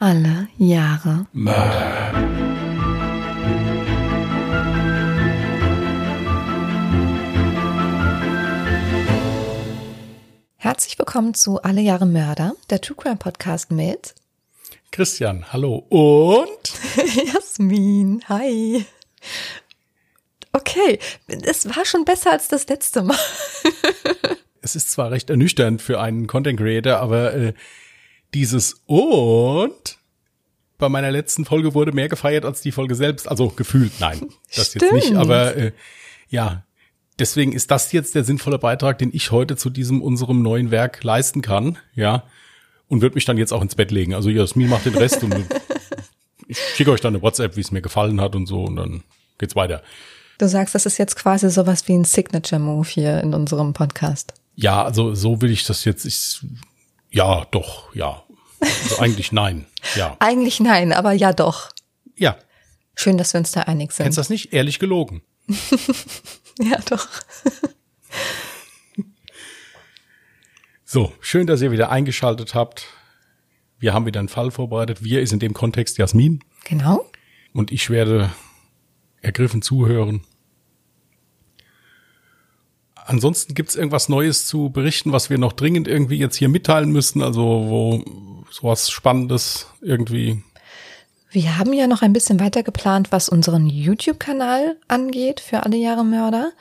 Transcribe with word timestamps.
Alle 0.00 0.46
Jahre 0.58 1.26
Mörder. 1.32 2.12
Herzlich 10.56 10.96
willkommen 11.00 11.34
zu 11.34 11.60
Alle 11.62 11.80
Jahre 11.80 12.06
Mörder, 12.06 12.54
der 12.70 12.80
True 12.80 12.96
Crime 12.96 13.16
Podcast 13.16 13.72
mit 13.72 14.14
Christian, 14.92 15.52
hallo. 15.52 15.84
Und? 15.88 16.46
Jasmin, 17.34 18.22
hi. 18.28 18.86
Okay, 20.52 21.00
es 21.26 21.76
war 21.76 21.84
schon 21.84 22.04
besser 22.04 22.30
als 22.30 22.46
das 22.46 22.68
letzte 22.68 23.02
Mal. 23.02 23.18
es 24.62 24.76
ist 24.76 24.92
zwar 24.92 25.10
recht 25.10 25.28
ernüchternd 25.28 25.82
für 25.82 26.00
einen 26.00 26.28
Content 26.28 26.60
Creator, 26.60 26.98
aber 26.98 27.34
äh, 27.34 27.54
dieses 28.34 28.82
und 28.86 29.98
bei 30.78 30.88
meiner 30.88 31.10
letzten 31.10 31.44
Folge 31.44 31.74
wurde 31.74 31.92
mehr 31.92 32.08
gefeiert 32.08 32.44
als 32.44 32.60
die 32.60 32.72
Folge 32.72 32.94
selbst. 32.94 33.28
Also 33.28 33.48
gefühlt, 33.48 33.92
nein, 34.00 34.28
das 34.54 34.68
Stimmt. 34.68 34.82
jetzt 34.82 34.92
nicht. 34.92 35.16
Aber 35.16 35.56
äh, 35.56 35.72
ja, 36.28 36.64
deswegen 37.18 37.52
ist 37.52 37.70
das 37.70 37.92
jetzt 37.92 38.14
der 38.14 38.24
sinnvolle 38.24 38.58
Beitrag, 38.58 38.98
den 38.98 39.10
ich 39.12 39.32
heute 39.32 39.56
zu 39.56 39.70
diesem 39.70 40.02
unserem 40.02 40.42
neuen 40.42 40.70
Werk 40.70 41.02
leisten 41.02 41.42
kann. 41.42 41.78
Ja, 41.94 42.24
und 42.88 43.02
wird 43.02 43.14
mich 43.14 43.24
dann 43.24 43.38
jetzt 43.38 43.52
auch 43.52 43.62
ins 43.62 43.74
Bett 43.74 43.90
legen. 43.90 44.14
Also 44.14 44.30
Jasmin 44.30 44.68
macht 44.68 44.86
den 44.86 44.94
Rest 44.94 45.22
und 45.22 45.34
ich 46.48 46.58
schicke 46.74 46.90
euch 46.90 47.00
dann 47.00 47.14
eine 47.14 47.22
WhatsApp, 47.22 47.56
wie 47.56 47.60
es 47.60 47.70
mir 47.70 47.82
gefallen 47.82 48.20
hat 48.20 48.34
und 48.34 48.46
so 48.46 48.64
und 48.64 48.76
dann 48.76 49.02
geht's 49.38 49.54
weiter. 49.54 49.82
Du 50.38 50.48
sagst, 50.48 50.74
das 50.74 50.86
ist 50.86 50.98
jetzt 50.98 51.16
quasi 51.16 51.50
sowas 51.50 51.86
wie 51.88 51.94
ein 51.94 52.04
Signature-Move 52.04 52.88
hier 52.88 53.20
in 53.20 53.34
unserem 53.34 53.72
Podcast. 53.72 54.34
Ja, 54.54 54.84
also 54.84 55.14
so 55.14 55.42
will 55.42 55.50
ich 55.50 55.64
das 55.64 55.84
jetzt. 55.84 56.04
Ich, 56.04 56.40
ja, 57.10 57.44
doch, 57.50 57.94
ja. 57.94 58.22
Also 58.60 58.98
eigentlich 58.98 59.32
nein. 59.32 59.66
Ja. 59.94 60.16
Eigentlich 60.18 60.60
nein, 60.60 60.92
aber 60.92 61.12
ja 61.12 61.32
doch. 61.32 61.70
Ja. 62.16 62.36
Schön, 62.94 63.16
dass 63.18 63.32
wir 63.32 63.38
uns 63.38 63.52
da 63.52 63.62
einig 63.62 63.92
sind. 63.92 64.04
Kennst 64.04 64.18
du 64.18 64.20
das 64.20 64.30
nicht? 64.30 64.52
Ehrlich 64.52 64.78
gelogen. 64.78 65.22
Ja, 66.60 66.76
doch. 66.90 67.06
So, 70.84 71.12
schön, 71.20 71.46
dass 71.46 71.60
ihr 71.60 71.70
wieder 71.70 71.90
eingeschaltet 71.90 72.54
habt. 72.54 72.86
Wir 73.78 73.92
haben 73.92 74.06
wieder 74.06 74.20
einen 74.20 74.28
Fall 74.30 74.50
vorbereitet. 74.50 75.04
Wir 75.04 75.20
ist 75.20 75.32
in 75.32 75.38
dem 75.38 75.52
Kontext 75.52 75.98
Jasmin 75.98 76.42
Genau. 76.64 77.04
und 77.52 77.70
ich 77.72 77.90
werde 77.90 78.32
ergriffen 79.20 79.60
zuhören. 79.62 80.22
Ansonsten 82.94 83.54
gibt's 83.54 83.76
irgendwas 83.76 84.08
Neues 84.08 84.46
zu 84.46 84.70
berichten, 84.70 85.12
was 85.12 85.30
wir 85.30 85.38
noch 85.38 85.52
dringend 85.52 85.88
irgendwie 85.88 86.16
jetzt 86.18 86.36
hier 86.36 86.48
mitteilen 86.48 86.90
müssen, 86.90 87.22
also 87.22 87.42
wo 87.42 88.37
sowas 88.50 88.90
Spannendes 88.90 89.66
irgendwie. 89.80 90.42
Wir 91.30 91.58
haben 91.58 91.72
ja 91.72 91.86
noch 91.86 92.02
ein 92.02 92.12
bisschen 92.12 92.40
weiter 92.40 92.62
geplant, 92.62 93.12
was 93.12 93.28
unseren 93.28 93.66
YouTube-Kanal 93.66 94.76
angeht 94.88 95.40
für 95.40 95.64
alle 95.64 95.76
Jahre 95.76 96.04
Mörder. 96.04 96.52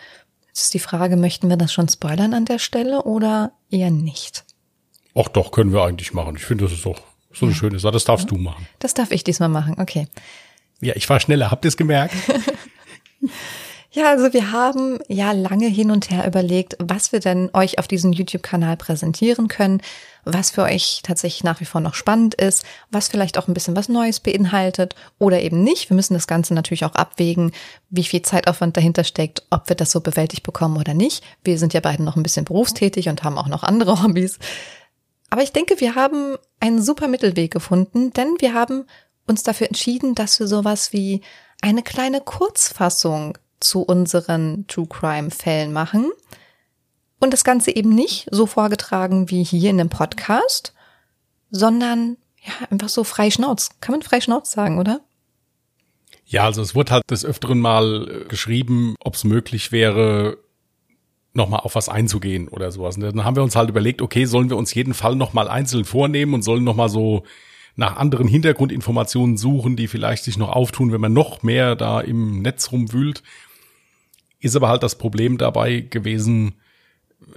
Jetzt 0.48 0.64
ist 0.64 0.74
die 0.74 0.80
Frage, 0.80 1.16
möchten 1.16 1.50
wir 1.50 1.56
das 1.56 1.72
schon 1.72 1.88
spoilern 1.88 2.34
an 2.34 2.46
der 2.46 2.60
Stelle 2.60 3.04
oder 3.04 3.54
eher 3.70 3.92
nicht? 3.92 4.44
Ach 5.16 5.30
doch, 5.30 5.52
können 5.52 5.72
wir 5.72 5.84
eigentlich 5.84 6.14
machen. 6.14 6.36
Ich 6.36 6.46
finde, 6.46 6.66
das 6.66 6.74
ist 6.74 6.86
doch 6.86 7.00
so 7.32 7.46
eine 7.46 7.56
schöne 7.56 7.80
Sache. 7.80 7.94
Das 7.94 8.04
darfst 8.04 8.30
du 8.30 8.36
machen. 8.36 8.68
Das 8.80 8.94
darf 8.94 9.12
ich 9.12 9.24
diesmal 9.24 9.50
machen, 9.50 9.76
okay. 9.80 10.08
Ja, 10.82 10.96
ich 10.96 11.10
war 11.10 11.20
schneller. 11.20 11.50
Habt 11.50 11.66
ihr 11.66 11.70
es 11.70 11.78
gemerkt? 11.78 12.14
Ja, 13.98 14.12
also 14.12 14.32
wir 14.32 14.52
haben 14.52 15.00
ja 15.08 15.32
lange 15.32 15.66
hin 15.66 15.90
und 15.90 16.12
her 16.12 16.28
überlegt, 16.28 16.76
was 16.78 17.12
wir 17.12 17.20
denn 17.20 17.50
euch 17.54 17.80
auf 17.80 17.88
diesem 17.88 18.14
YouTube-Kanal 18.14 18.78
präsentieren 18.78 19.48
können, 19.48 19.82
was 20.34 20.52
für 20.52 20.64
euch 20.64 21.02
tatsächlich 21.04 21.44
nach 21.44 21.60
wie 21.60 21.66
vor 21.66 21.82
noch 21.82 21.94
spannend 21.94 22.36
ist, 22.36 22.64
was 22.92 23.08
vielleicht 23.08 23.38
auch 23.38 23.48
ein 23.48 23.54
bisschen 23.54 23.76
was 23.76 23.90
Neues 23.90 24.20
beinhaltet 24.20 24.96
oder 25.20 25.42
eben 25.42 25.64
nicht. 25.64 25.90
Wir 25.90 25.96
müssen 25.96 26.14
das 26.14 26.28
Ganze 26.28 26.54
natürlich 26.54 26.86
auch 26.86 26.96
abwägen, 26.96 27.52
wie 27.90 28.04
viel 28.04 28.22
Zeitaufwand 28.22 28.78
dahinter 28.78 29.04
steckt, 29.04 29.44
ob 29.50 29.70
wir 29.70 29.76
das 29.76 29.92
so 29.92 30.02
bewältigt 30.02 30.44
bekommen 30.44 30.78
oder 30.78 30.94
nicht. 30.94 31.24
Wir 31.44 31.58
sind 31.58 31.74
ja 31.74 31.80
beide 31.80 32.04
noch 32.04 32.16
ein 32.16 32.24
bisschen 32.24 32.46
berufstätig 32.46 33.10
und 33.10 33.24
haben 33.24 33.38
auch 33.38 33.48
noch 33.48 33.64
andere 33.64 34.04
Hobbys. 34.04 34.40
Aber 35.30 35.44
ich 35.44 35.52
denke, 35.52 35.80
wir 35.80 35.96
haben 35.96 36.38
einen 36.60 36.82
super 36.82 37.08
Mittelweg 37.08 37.52
gefunden, 37.52 38.12
denn 38.12 38.36
wir 38.40 38.54
haben 38.54 38.86
uns 39.28 39.44
dafür 39.44 39.68
entschieden, 39.68 40.16
dass 40.16 40.40
wir 40.40 40.48
sowas 40.48 40.94
wie 40.94 41.22
eine 41.62 41.84
kleine 41.84 42.22
Kurzfassung 42.22 43.38
zu 43.60 43.82
unseren 43.82 44.66
True 44.68 44.88
Crime 44.88 45.32
Fällen 45.32 45.74
machen. 45.74 46.12
Und 47.20 47.34
das 47.34 47.44
Ganze 47.44 47.76
eben 47.76 47.90
nicht 47.90 48.28
so 48.32 48.46
vorgetragen 48.46 49.30
wie 49.30 49.44
hier 49.44 49.70
in 49.70 49.78
dem 49.78 49.90
Podcast, 49.90 50.74
sondern 51.50 52.18
ja, 52.44 52.68
einfach 52.70 52.90
so 52.90 53.04
frei 53.04 53.32
Schnauz. 53.32 53.70
Kann 53.82 53.94
man 53.94 54.02
frei 54.02 54.22
Schnauz 54.22 54.52
sagen, 54.52 54.78
oder? 54.78 55.02
Ja, 56.26 56.44
also 56.44 56.62
es 56.62 56.76
wurde 56.76 56.92
halt 56.92 57.10
des 57.10 57.26
Öfteren 57.26 57.60
mal 57.60 58.08
äh, 58.10 58.26
geschrieben, 58.26 58.96
ob 59.00 59.16
es 59.16 59.24
möglich 59.24 59.72
wäre, 59.72 60.38
nochmal 61.34 61.62
auf 61.62 61.76
was 61.76 61.88
einzugehen 61.88 62.50
oder 62.50 62.72
sowas. 62.72 62.98
Und 62.98 63.04
dann 63.04 63.24
haben 63.24 63.36
wir 63.36 63.44
uns 63.44 63.56
halt 63.56 63.70
überlegt, 63.70 64.02
okay, 64.02 64.26
sollen 64.26 64.50
wir 64.50 64.58
uns 64.58 64.74
jeden 64.74 64.94
Fall 64.94 65.16
nochmal 65.16 65.48
einzeln 65.48 65.86
vornehmen 65.86 66.34
und 66.34 66.42
sollen 66.42 66.64
nochmal 66.64 66.90
so 66.90 67.24
nach 67.76 67.96
anderen 67.96 68.28
Hintergrundinformationen 68.28 69.38
suchen, 69.38 69.76
die 69.76 69.88
vielleicht 69.88 70.24
sich 70.24 70.38
noch 70.38 70.50
auftun, 70.50 70.92
wenn 70.92 71.00
man 71.00 71.14
noch 71.14 71.44
mehr 71.44 71.76
da 71.76 72.02
im 72.02 72.42
Netz 72.42 72.72
rumwühlt. 72.72 73.22
Ist 74.40 74.56
aber 74.56 74.68
halt 74.68 74.84
das 74.84 74.98
Problem 74.98 75.38
dabei 75.38 75.82
gewesen, 75.82 76.56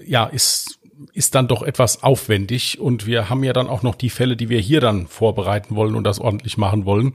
ja, 0.05 0.27
ist, 0.27 0.79
ist 1.13 1.35
dann 1.35 1.49
doch 1.49 1.63
etwas 1.63 2.03
aufwendig 2.03 2.81
und 2.81 3.07
wir 3.07 3.31
haben 3.31 3.45
ja 3.45 3.53
dann 3.53 3.69
auch 3.69 3.83
noch 3.83 3.95
die 3.95 4.11
Fälle, 4.11 4.37
die 4.37 4.49
wir 4.49 4.61
hier 4.61 4.81
dann 4.81 5.07
vorbereiten 5.07 5.75
wollen 5.77 5.95
und 5.95 6.05
das 6.05 6.19
ordentlich 6.19 6.59
machen 6.59 6.85
wollen. 6.85 7.15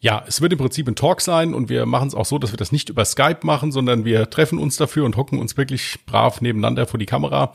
Ja, 0.00 0.22
es 0.26 0.40
wird 0.40 0.52
im 0.52 0.58
Prinzip 0.58 0.86
ein 0.86 0.94
Talk 0.94 1.20
sein 1.20 1.54
und 1.54 1.68
wir 1.68 1.84
machen 1.84 2.08
es 2.08 2.14
auch 2.14 2.24
so, 2.26 2.38
dass 2.38 2.52
wir 2.52 2.56
das 2.56 2.70
nicht 2.70 2.88
über 2.88 3.04
Skype 3.04 3.40
machen, 3.42 3.72
sondern 3.72 4.04
wir 4.04 4.30
treffen 4.30 4.58
uns 4.58 4.76
dafür 4.76 5.04
und 5.04 5.16
hocken 5.16 5.40
uns 5.40 5.56
wirklich 5.56 5.98
brav 6.06 6.40
nebeneinander 6.40 6.86
vor 6.86 6.98
die 6.98 7.06
Kamera. 7.06 7.54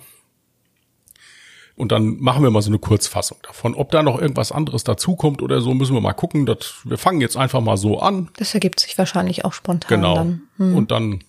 Und 1.76 1.92
dann 1.92 2.20
machen 2.20 2.44
wir 2.44 2.52
mal 2.52 2.62
so 2.62 2.70
eine 2.70 2.80
Kurzfassung 2.80 3.38
davon. 3.44 3.74
Ob 3.74 3.92
da 3.92 4.04
noch 4.04 4.22
irgendwas 4.22 4.52
anderes 4.52 4.84
dazukommt 4.84 5.42
oder 5.42 5.60
so, 5.62 5.74
müssen 5.74 5.96
wir 5.96 6.02
mal 6.02 6.14
gucken. 6.14 6.46
Das, 6.46 6.76
wir 6.84 6.98
fangen 7.00 7.20
jetzt 7.20 7.36
einfach 7.36 7.62
mal 7.62 7.78
so 7.78 8.00
an. 8.00 8.30
Das 8.38 8.54
ergibt 8.54 8.80
sich 8.80 8.98
wahrscheinlich 8.98 9.44
auch 9.44 9.54
spontan 9.54 9.90
Genau. 9.90 10.16
dann. 10.16 10.42
Hm. 10.58 10.76
Und 10.76 10.92
dann 10.92 11.24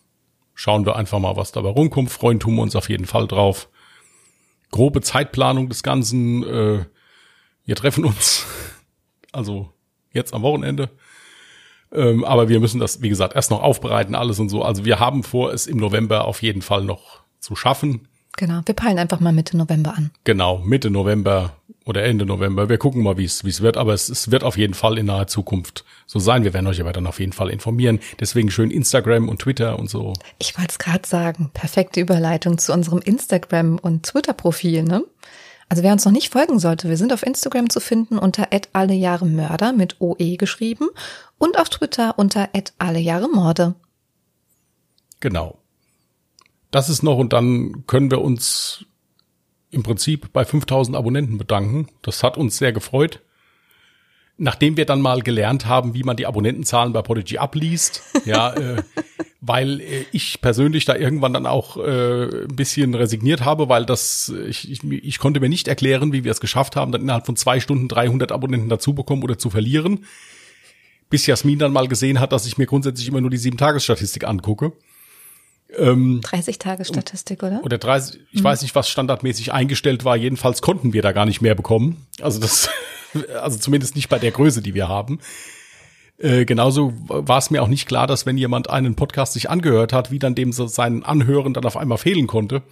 schauen 0.55 0.87
wir 0.87 0.97
einfach 0.97 1.19
mal, 1.19 1.37
was 1.37 1.53
dabei 1.53 1.71
rumkommt. 1.71 2.11
Freuen 2.11 2.41
tun 2.41 2.55
wir 2.57 2.63
uns 2.63 2.77
auf 2.77 2.89
jeden 2.89 3.07
Fall 3.07 3.27
drauf. 3.27 3.69
Grobe 4.71 5.01
Zeitplanung 5.01 5.69
des 5.69 5.83
Ganzen. 5.83 6.43
Äh, 6.43 6.85
wir 7.65 7.77
treffen 7.77 8.05
uns. 8.05 8.47
Also 9.33 9.73
jetzt 10.13 10.33
am 10.33 10.43
Wochenende. 10.43 10.91
Ähm, 11.93 12.25
aber 12.25 12.49
wir 12.49 12.61
müssen 12.61 12.79
das, 12.79 13.03
wie 13.03 13.09
gesagt, 13.09 13.35
erst 13.35 13.51
noch 13.51 13.63
aufbereiten, 13.63 14.15
alles 14.15 14.39
und 14.39 14.49
so. 14.49 14.63
Also 14.63 14.85
wir 14.85 15.01
haben 15.01 15.25
vor, 15.25 15.53
es 15.53 15.67
im 15.67 15.79
November 15.79 16.27
auf 16.27 16.41
jeden 16.41 16.63
Fall 16.63 16.85
noch 16.85 17.25
zu 17.41 17.57
schaffen. 17.57 18.07
Genau, 18.37 18.61
wir 18.65 18.75
peilen 18.75 18.99
einfach 18.99 19.19
mal 19.19 19.33
Mitte 19.33 19.57
November 19.57 19.95
an. 19.97 20.13
Genau, 20.23 20.59
Mitte 20.59 20.91
November 20.91 21.57
oder 21.85 22.03
Ende 22.05 22.25
November. 22.25 22.69
Wir 22.69 22.79
gucken 22.79 23.03
mal, 23.03 23.19
wie 23.19 23.25
es 23.25 23.45
wie 23.45 23.51
es 23.51 23.61
wird. 23.61 23.77
Aber 23.77 23.93
es, 23.93 24.09
es 24.09 24.31
wird 24.31 24.43
auf 24.43 24.57
jeden 24.57 24.75
Fall 24.75 24.99
in 24.99 25.07
naher 25.07 25.27
Zukunft 25.27 25.85
so 26.07 26.19
sein. 26.19 26.45
Wir 26.45 26.55
werden 26.55 26.67
euch 26.67 26.81
aber 26.81 26.93
dann 26.93 27.07
auf 27.07 27.21
jeden 27.21 27.33
Fall 27.33 27.51
informieren. 27.51 28.01
Deswegen 28.21 28.51
schön 28.51 28.71
Instagram 28.71 29.29
und 29.29 29.41
Twitter 29.41 29.79
und 29.79 29.91
so. 29.91 30.15
Ich 30.39 30.57
wollte 30.57 30.71
es 30.71 30.79
gerade 30.79 31.07
sagen, 31.07 31.51
perfekte 31.53 32.01
Überleitung 32.01 32.59
zu 32.59 32.73
unserem 32.73 33.01
Instagram- 33.01 33.79
und 33.79 34.07
Twitter-Profil, 34.07 34.85
ne? 34.85 35.05
Also 35.69 35.83
wer 35.83 35.93
uns 35.93 36.05
noch 36.05 36.13
nicht 36.13 36.31
folgen 36.31 36.59
sollte, 36.59 36.89
wir 36.89 36.97
sind 36.97 37.13
auf 37.13 37.23
Instagram 37.23 37.71
zu 37.71 37.81
finden 37.81 38.19
unter 38.19 38.49
@allejahremörder 38.73 39.73
mit 39.73 40.01
OE 40.01 40.37
geschrieben 40.37 40.89
und 41.39 41.59
auf 41.59 41.71
Twitter 41.71 42.19
unter 42.19 42.51
@allejahremorde. 42.79 43.75
Genau. 45.21 45.59
Das 46.71 46.89
ist 46.89 47.03
noch 47.03 47.17
und 47.17 47.33
dann 47.33 47.85
können 47.87 48.11
wir 48.11 48.21
uns 48.21 48.85
im 49.75 49.83
Prinzip 49.83 50.33
bei 50.33 50.45
5000 50.45 50.97
Abonnenten 50.97 51.39
bedanken. 51.39 51.89
Das 52.03 52.23
hat 52.23 52.39
uns 52.39 52.57
sehr 52.57 52.73
gefreut. 52.73 53.21
Nachdem 54.37 54.77
wir 54.77 54.85
dann 54.85 55.01
mal 55.01 55.23
gelernt 55.23 55.67
haben, 55.67 55.95
wie 55.95 56.03
man 56.03 56.17
die 56.17 56.27
Abonnentenzahlen 56.27 56.93
bei 56.93 57.03
Podigy 57.03 57.39
abliest, 57.39 58.03
ja, 58.25 58.53
äh, 58.55 58.83
weil 59.41 59.81
äh, 59.81 60.05
ich 60.11 60.41
persönlich 60.41 60.85
da 60.87 60.97
irgendwann 60.97 61.35
dann 61.35 61.47
auch 61.47 61.77
äh, 61.77 62.45
ein 62.45 62.57
bisschen 62.57 62.95
resigniert 62.95 63.45
habe, 63.45 63.69
weil 63.69 63.87
das 63.87 64.33
ich, 64.49 64.71
ich, 64.71 64.83
ich 64.83 65.19
konnte 65.19 65.39
mir 65.39 65.49
nicht 65.49 65.69
erklären, 65.69 66.13
wie 66.13 66.25
wir 66.25 66.33
es 66.33 66.41
geschafft 66.41 66.75
haben, 66.75 66.91
dann 66.91 67.03
innerhalb 67.03 67.27
von 67.27 67.37
zwei 67.37 67.61
Stunden 67.61 67.87
300 67.87 68.33
Abonnenten 68.33 68.69
dazu 68.69 68.93
bekommen 68.93 69.23
oder 69.23 69.39
zu 69.39 69.51
verlieren. 69.51 70.05
Bis 71.11 71.27
Jasmin 71.27 71.61
dann 71.61 71.73
mal 71.73 71.87
gesehen 71.87 72.19
hat, 72.19 72.33
dass 72.33 72.47
ich 72.47 72.59
mir 72.59 72.67
grundsätzlich 72.67 73.07
immer 73.07 73.21
nur 73.21 73.31
die 73.31 73.37
sieben 73.37 73.57
Tagesstatistik 73.57 74.25
angucke. 74.25 74.73
Ähm, 75.79 76.21
30 76.23 76.59
Tage 76.59 76.85
Statistik, 76.85 77.43
oder? 77.43 77.61
oder 77.65 77.79
30, 77.79 78.21
ich 78.31 78.43
weiß 78.43 78.63
nicht, 78.63 78.75
was 78.75 78.89
standardmäßig 78.89 79.53
eingestellt 79.53 80.05
war. 80.05 80.17
Jedenfalls 80.17 80.63
konnten 80.63 80.93
wir 80.93 81.03
da 81.03 81.13
gar 81.13 81.27
nicht 81.27 81.41
mehr 81.41 81.55
bekommen. 81.55 82.07
Also 82.21 82.41
das, 82.41 82.69
also 83.43 83.59
zumindest 83.59 83.97
nicht 83.97 84.09
bei 84.09 84.19
der 84.19 84.31
Größe, 84.31 84.63
die 84.63 84.75
wir 84.75 84.89
haben. 84.89 85.21
Äh, 86.19 86.45
genauso 86.45 86.93
war 87.09 87.39
es 87.39 87.51
mir 87.51 87.63
auch 87.63 87.69
nicht 87.69 87.87
klar, 87.87 88.07
dass 88.07 88.25
wenn 88.25 88.39
jemand 88.39 88.71
einen 88.71 88.95
Podcast 88.95 89.33
sich 89.33 89.51
angehört 89.51 89.93
hat, 89.93 90.11
wie 90.11 90.19
dann 90.19 90.35
dem 90.35 90.53
so 90.53 90.67
seinen 90.67 91.03
Anhören 91.03 91.55
dann 91.55 91.65
auf 91.65 91.77
einmal 91.77 91.99
fehlen 91.99 92.27
konnte. 92.27 92.63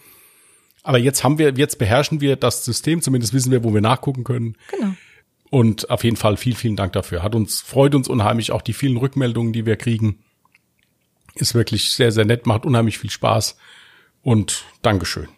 Aber 0.84 0.98
jetzt 0.98 1.22
haben 1.24 1.38
wir, 1.38 1.52
jetzt 1.54 1.78
beherrschen 1.78 2.20
wir 2.20 2.36
das 2.36 2.64
System, 2.64 3.02
zumindest 3.02 3.32
wissen 3.32 3.52
wir, 3.52 3.64
wo 3.64 3.72
wir 3.72 3.80
nachgucken 3.80 4.24
können. 4.24 4.56
Genau. 4.70 4.94
Und 5.50 5.90
auf 5.90 6.02
jeden 6.02 6.16
Fall 6.16 6.36
vielen, 6.36 6.56
vielen 6.56 6.76
Dank 6.76 6.92
dafür. 6.94 7.22
Hat 7.22 7.34
uns, 7.34 7.60
freut 7.60 7.94
uns 7.94 8.08
unheimlich 8.08 8.52
auch 8.52 8.62
die 8.62 8.72
vielen 8.72 8.96
Rückmeldungen, 8.96 9.52
die 9.52 9.66
wir 9.66 9.76
kriegen. 9.76 10.18
Ist 11.34 11.54
wirklich 11.54 11.92
sehr, 11.92 12.12
sehr 12.12 12.24
nett, 12.24 12.46
macht 12.46 12.66
unheimlich 12.66 12.98
viel 12.98 13.10
Spaß. 13.10 13.56
Und 14.22 14.64
Dankeschön. 14.82 15.28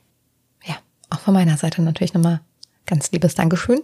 Ja, 0.64 0.76
auch 1.10 1.20
von 1.20 1.34
meiner 1.34 1.56
Seite 1.56 1.82
natürlich 1.82 2.14
nochmal 2.14 2.40
ganz 2.86 3.10
liebes 3.12 3.34
Dankeschön 3.34 3.82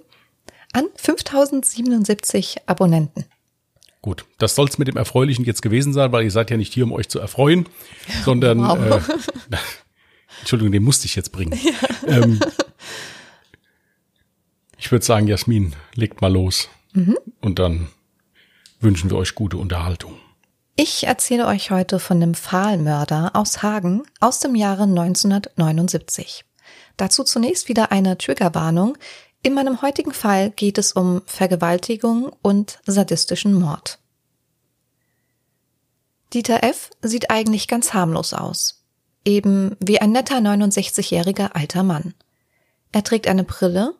an 0.72 0.86
5077 0.96 2.56
Abonnenten. 2.66 3.24
Gut, 4.02 4.24
das 4.38 4.54
soll's 4.54 4.78
mit 4.78 4.88
dem 4.88 4.96
Erfreulichen 4.96 5.44
jetzt 5.44 5.62
gewesen 5.62 5.92
sein, 5.92 6.10
weil 6.12 6.24
ihr 6.24 6.30
seid 6.30 6.50
ja 6.50 6.56
nicht 6.56 6.72
hier, 6.72 6.84
um 6.84 6.92
euch 6.92 7.08
zu 7.08 7.18
erfreuen, 7.18 7.68
sondern 8.24 8.58
wow. 8.60 9.08
äh, 9.08 9.56
Entschuldigung, 10.40 10.72
den 10.72 10.82
musste 10.82 11.06
ich 11.06 11.16
jetzt 11.16 11.32
bringen. 11.32 11.58
Ja. 12.06 12.22
Ähm, 12.22 12.40
ich 14.78 14.90
würde 14.90 15.04
sagen, 15.04 15.28
Jasmin, 15.28 15.76
legt 15.94 16.22
mal 16.22 16.32
los. 16.32 16.70
Mhm. 16.94 17.18
Und 17.40 17.58
dann 17.58 17.88
wünschen 18.80 19.10
wir 19.10 19.18
euch 19.18 19.34
gute 19.34 19.58
Unterhaltung. 19.58 20.18
Ich 20.82 21.06
erzähle 21.06 21.46
euch 21.46 21.70
heute 21.70 21.98
von 21.98 22.20
dem 22.20 22.32
Pfahlmörder 22.32 23.32
aus 23.34 23.62
Hagen 23.62 24.02
aus 24.18 24.38
dem 24.40 24.54
Jahre 24.54 24.84
1979. 24.84 26.46
Dazu 26.96 27.22
zunächst 27.22 27.68
wieder 27.68 27.92
eine 27.92 28.16
Triggerwarnung. 28.16 28.96
In 29.42 29.52
meinem 29.52 29.82
heutigen 29.82 30.14
Fall 30.14 30.48
geht 30.48 30.78
es 30.78 30.92
um 30.92 31.20
Vergewaltigung 31.26 32.32
und 32.40 32.78
sadistischen 32.86 33.52
Mord. 33.52 33.98
Dieter 36.32 36.64
F. 36.64 36.88
sieht 37.02 37.30
eigentlich 37.30 37.68
ganz 37.68 37.92
harmlos 37.92 38.32
aus. 38.32 38.82
Eben 39.26 39.76
wie 39.80 40.00
ein 40.00 40.12
netter 40.12 40.38
69-jähriger 40.38 41.52
alter 41.52 41.82
Mann. 41.82 42.14
Er 42.90 43.04
trägt 43.04 43.28
eine 43.28 43.44
Brille, 43.44 43.96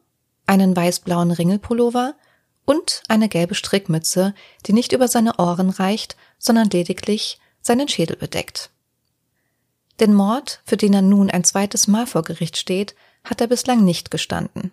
einen 0.46 0.74
weiß-blauen 0.74 1.30
Ringelpullover 1.30 2.14
und 2.70 3.02
eine 3.08 3.28
gelbe 3.28 3.56
Strickmütze, 3.56 4.32
die 4.64 4.72
nicht 4.72 4.92
über 4.92 5.08
seine 5.08 5.38
Ohren 5.38 5.70
reicht, 5.70 6.16
sondern 6.38 6.70
lediglich 6.70 7.40
seinen 7.60 7.88
Schädel 7.88 8.14
bedeckt. 8.14 8.70
Den 9.98 10.14
Mord, 10.14 10.62
für 10.64 10.76
den 10.76 10.94
er 10.94 11.02
nun 11.02 11.32
ein 11.32 11.42
zweites 11.42 11.88
Mal 11.88 12.06
vor 12.06 12.22
Gericht 12.22 12.56
steht, 12.56 12.94
hat 13.24 13.40
er 13.40 13.48
bislang 13.48 13.84
nicht 13.84 14.12
gestanden. 14.12 14.70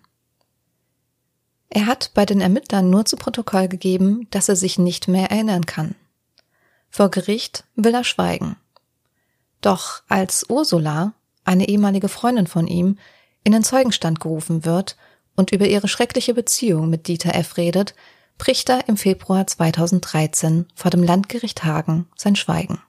Er 1.69 1.87
hat 1.87 2.11
bei 2.13 2.23
den 2.27 2.39
Ermittlern 2.39 2.91
nur 2.91 3.05
zu 3.05 3.17
Protokoll 3.17 3.67
gegeben, 3.67 4.27
dass 4.29 4.47
er 4.47 4.55
sich 4.55 4.77
nicht 4.77 5.07
mehr 5.07 5.31
erinnern 5.31 5.65
kann. 5.65 5.95
Vor 6.91 7.09
Gericht 7.09 7.63
will 7.75 7.95
er 7.95 8.03
schweigen. 8.03 8.57
Doch 9.61 10.03
als 10.07 10.45
Ursula, 10.49 11.13
eine 11.45 11.67
ehemalige 11.67 12.09
Freundin 12.09 12.45
von 12.45 12.67
ihm, 12.67 12.99
in 13.43 13.53
den 13.53 13.63
Zeugenstand 13.63 14.19
gerufen 14.19 14.65
wird 14.65 14.97
und 15.37 15.53
über 15.53 15.67
ihre 15.67 15.87
schreckliche 15.87 16.33
Beziehung 16.33 16.89
mit 16.89 17.07
Dieter 17.07 17.33
F. 17.35 17.55
redet, 17.55 17.95
bricht 18.37 18.67
er 18.69 18.89
im 18.89 18.97
Februar 18.97 19.47
2013 19.47 20.65
vor 20.75 20.91
dem 20.91 21.03
Landgericht 21.03 21.63
Hagen 21.63 22.09
sein 22.17 22.35
Schweigen. 22.35 22.81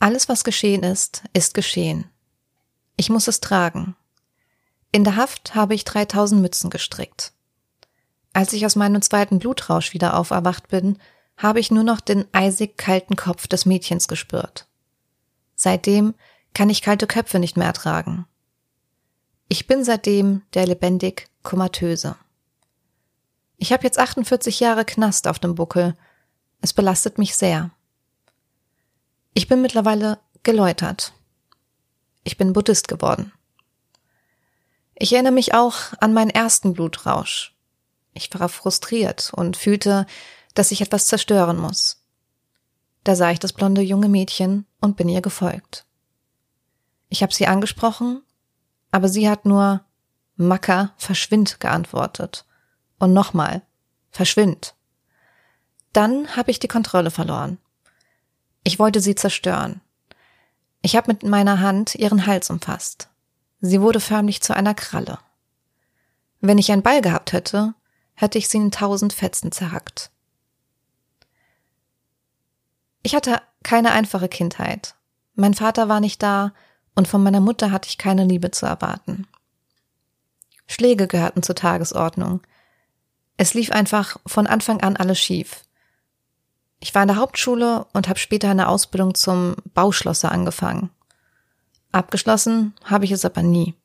Alles, 0.00 0.28
was 0.28 0.44
geschehen 0.44 0.82
ist, 0.82 1.22
ist 1.32 1.54
geschehen. 1.54 2.10
Ich 2.96 3.10
muss 3.10 3.28
es 3.28 3.40
tragen. 3.40 3.96
In 4.92 5.04
der 5.04 5.16
Haft 5.16 5.54
habe 5.54 5.74
ich 5.74 5.84
3000 5.84 6.40
Mützen 6.40 6.70
gestrickt. 6.70 7.32
Als 8.32 8.52
ich 8.52 8.64
aus 8.64 8.76
meinem 8.76 9.02
zweiten 9.02 9.38
Blutrausch 9.38 9.92
wieder 9.92 10.16
auferwacht 10.16 10.68
bin, 10.68 10.98
habe 11.36 11.60
ich 11.60 11.70
nur 11.70 11.84
noch 11.84 12.00
den 12.00 12.24
eisig 12.32 12.76
kalten 12.76 13.16
Kopf 13.16 13.46
des 13.46 13.66
Mädchens 13.66 14.08
gespürt. 14.08 14.66
Seitdem 15.54 16.14
kann 16.54 16.70
ich 16.70 16.82
kalte 16.82 17.06
Köpfe 17.06 17.38
nicht 17.38 17.56
mehr 17.56 17.66
ertragen. 17.66 18.26
Ich 19.48 19.66
bin 19.66 19.82
seitdem 19.82 20.42
der 20.52 20.66
lebendig 20.66 21.28
komatöse. 21.42 22.16
Ich 23.56 23.72
habe 23.72 23.84
jetzt 23.84 23.98
48 23.98 24.60
Jahre 24.60 24.84
Knast 24.84 25.26
auf 25.26 25.38
dem 25.38 25.54
Buckel. 25.54 25.96
Es 26.60 26.74
belastet 26.74 27.16
mich 27.16 27.34
sehr. 27.34 27.70
Ich 29.32 29.48
bin 29.48 29.62
mittlerweile 29.62 30.18
geläutert. 30.42 31.14
Ich 32.24 32.36
bin 32.36 32.52
Buddhist 32.52 32.88
geworden. 32.88 33.32
Ich 34.94 35.14
erinnere 35.14 35.32
mich 35.32 35.54
auch 35.54 35.76
an 35.98 36.12
meinen 36.12 36.30
ersten 36.30 36.74
Blutrausch. 36.74 37.56
Ich 38.12 38.28
war 38.38 38.48
frustriert 38.50 39.32
und 39.34 39.56
fühlte, 39.56 40.06
dass 40.52 40.72
ich 40.72 40.82
etwas 40.82 41.06
zerstören 41.06 41.56
muss. 41.56 42.04
Da 43.02 43.16
sah 43.16 43.30
ich 43.30 43.38
das 43.38 43.54
blonde 43.54 43.80
junge 43.80 44.08
Mädchen 44.08 44.66
und 44.80 44.96
bin 44.96 45.08
ihr 45.08 45.22
gefolgt. 45.22 45.86
Ich 47.08 47.22
habe 47.22 47.32
sie 47.32 47.46
angesprochen 47.46 48.22
aber 48.90 49.08
sie 49.08 49.28
hat 49.28 49.44
nur 49.44 49.82
Macker, 50.36 50.92
verschwind 50.96 51.60
geantwortet. 51.60 52.44
Und 52.98 53.12
nochmal, 53.12 53.62
verschwind. 54.10 54.74
Dann 55.92 56.36
habe 56.36 56.50
ich 56.50 56.58
die 56.58 56.68
Kontrolle 56.68 57.10
verloren. 57.10 57.58
Ich 58.62 58.78
wollte 58.78 59.00
sie 59.00 59.14
zerstören. 59.14 59.80
Ich 60.82 60.96
habe 60.96 61.10
mit 61.12 61.22
meiner 61.22 61.60
Hand 61.60 61.94
ihren 61.94 62.26
Hals 62.26 62.50
umfasst. 62.50 63.08
Sie 63.60 63.80
wurde 63.80 64.00
förmlich 64.00 64.42
zu 64.42 64.54
einer 64.54 64.74
Kralle. 64.74 65.18
Wenn 66.40 66.58
ich 66.58 66.70
einen 66.70 66.82
Ball 66.82 67.00
gehabt 67.00 67.32
hätte, 67.32 67.74
hätte 68.14 68.38
ich 68.38 68.48
sie 68.48 68.58
in 68.58 68.70
tausend 68.70 69.12
Fetzen 69.12 69.50
zerhackt. 69.50 70.10
Ich 73.02 73.14
hatte 73.14 73.40
keine 73.62 73.90
einfache 73.90 74.28
Kindheit. 74.28 74.94
Mein 75.34 75.54
Vater 75.54 75.88
war 75.88 76.00
nicht 76.00 76.22
da, 76.22 76.52
und 76.98 77.06
von 77.06 77.22
meiner 77.22 77.38
Mutter 77.38 77.70
hatte 77.70 77.88
ich 77.88 77.96
keine 77.96 78.24
Liebe 78.24 78.50
zu 78.50 78.66
erwarten. 78.66 79.28
Schläge 80.66 81.06
gehörten 81.06 81.44
zur 81.44 81.54
Tagesordnung. 81.54 82.40
Es 83.36 83.54
lief 83.54 83.70
einfach 83.70 84.16
von 84.26 84.48
Anfang 84.48 84.80
an 84.80 84.96
alles 84.96 85.20
schief. 85.20 85.62
Ich 86.80 86.92
war 86.96 87.02
in 87.02 87.08
der 87.08 87.18
Hauptschule 87.18 87.86
und 87.92 88.08
habe 88.08 88.18
später 88.18 88.50
eine 88.50 88.66
Ausbildung 88.66 89.14
zum 89.14 89.54
Bauschlosser 89.74 90.32
angefangen. 90.32 90.90
Abgeschlossen 91.92 92.74
habe 92.82 93.04
ich 93.04 93.12
es 93.12 93.24
aber 93.24 93.44
nie. 93.44 93.76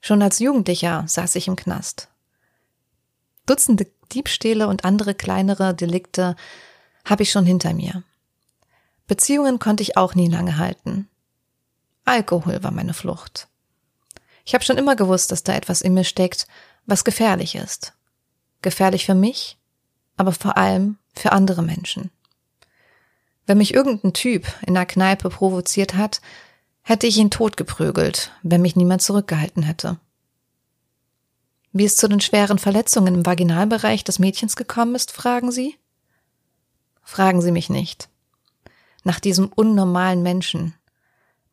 Schon 0.00 0.22
als 0.22 0.38
Jugendlicher 0.38 1.04
saß 1.06 1.34
ich 1.34 1.48
im 1.48 1.56
Knast. 1.56 2.08
Dutzende 3.44 3.88
Diebstähle 4.12 4.68
und 4.68 4.86
andere 4.86 5.14
kleinere 5.14 5.74
Delikte 5.74 6.34
habe 7.04 7.24
ich 7.24 7.30
schon 7.30 7.44
hinter 7.44 7.74
mir. 7.74 8.04
Beziehungen 9.06 9.58
konnte 9.58 9.82
ich 9.82 9.98
auch 9.98 10.14
nie 10.14 10.30
lange 10.30 10.56
halten. 10.56 11.10
Alkohol 12.06 12.62
war 12.62 12.70
meine 12.70 12.94
Flucht. 12.94 13.48
Ich 14.46 14.54
habe 14.54 14.64
schon 14.64 14.78
immer 14.78 14.96
gewusst, 14.96 15.32
dass 15.32 15.42
da 15.42 15.54
etwas 15.54 15.82
in 15.82 15.92
mir 15.92 16.04
steckt, 16.04 16.46
was 16.86 17.04
gefährlich 17.04 17.56
ist. 17.56 17.94
Gefährlich 18.62 19.04
für 19.04 19.14
mich, 19.14 19.58
aber 20.16 20.32
vor 20.32 20.56
allem 20.56 20.98
für 21.14 21.32
andere 21.32 21.62
Menschen. 21.62 22.10
Wenn 23.44 23.58
mich 23.58 23.74
irgendein 23.74 24.12
Typ 24.12 24.46
in 24.64 24.74
der 24.74 24.86
Kneipe 24.86 25.30
provoziert 25.30 25.94
hat, 25.94 26.20
hätte 26.82 27.08
ich 27.08 27.18
ihn 27.18 27.30
totgeprügelt, 27.30 28.30
wenn 28.44 28.62
mich 28.62 28.76
niemand 28.76 29.02
zurückgehalten 29.02 29.64
hätte. 29.64 29.98
Wie 31.72 31.84
es 31.84 31.96
zu 31.96 32.08
den 32.08 32.20
schweren 32.20 32.58
Verletzungen 32.58 33.16
im 33.16 33.26
Vaginalbereich 33.26 34.04
des 34.04 34.20
Mädchens 34.20 34.54
gekommen 34.54 34.94
ist, 34.94 35.10
fragen 35.10 35.50
Sie? 35.50 35.76
Fragen 37.02 37.42
Sie 37.42 37.50
mich 37.50 37.68
nicht. 37.68 38.08
Nach 39.02 39.18
diesem 39.18 39.48
unnormalen 39.48 40.22
Menschen, 40.22 40.74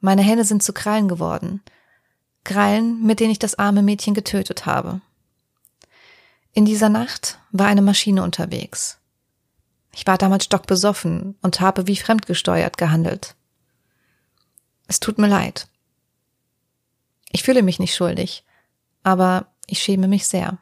meine 0.04 0.22
Hände 0.22 0.44
sind 0.44 0.62
zu 0.62 0.74
Krallen 0.74 1.08
geworden. 1.08 1.62
Krallen, 2.44 3.02
mit 3.04 3.22
denen 3.22 3.32
ich 3.32 3.40
das 3.40 3.58
arme 3.58 3.82
Mädchen 3.82 4.14
getötet 4.14 4.66
habe. 4.66 5.00
In 6.52 6.66
dieser 6.66 6.90
Nacht 6.90 7.40
war 7.52 7.68
eine 7.68 7.82
Maschine 7.82 8.22
unterwegs. 8.22 9.00
Ich 9.94 10.06
war 10.06 10.18
damals 10.18 10.44
stockbesoffen 10.44 11.38
und 11.42 11.62
habe 11.62 11.88
wie 11.88 11.96
fremdgesteuert 11.96 12.78
gehandelt. 12.78 13.36
Es 14.88 15.00
tut 15.00 15.20
mir 15.20 15.30
leid. 15.30 15.68
Ich 17.32 17.44
fühle 17.44 17.64
mich 17.64 17.80
nicht 17.80 17.96
schuldig, 17.96 18.44
aber 19.04 19.48
ich 19.68 19.82
schäme 19.82 20.10
mich 20.10 20.28
sehr. 20.28 20.58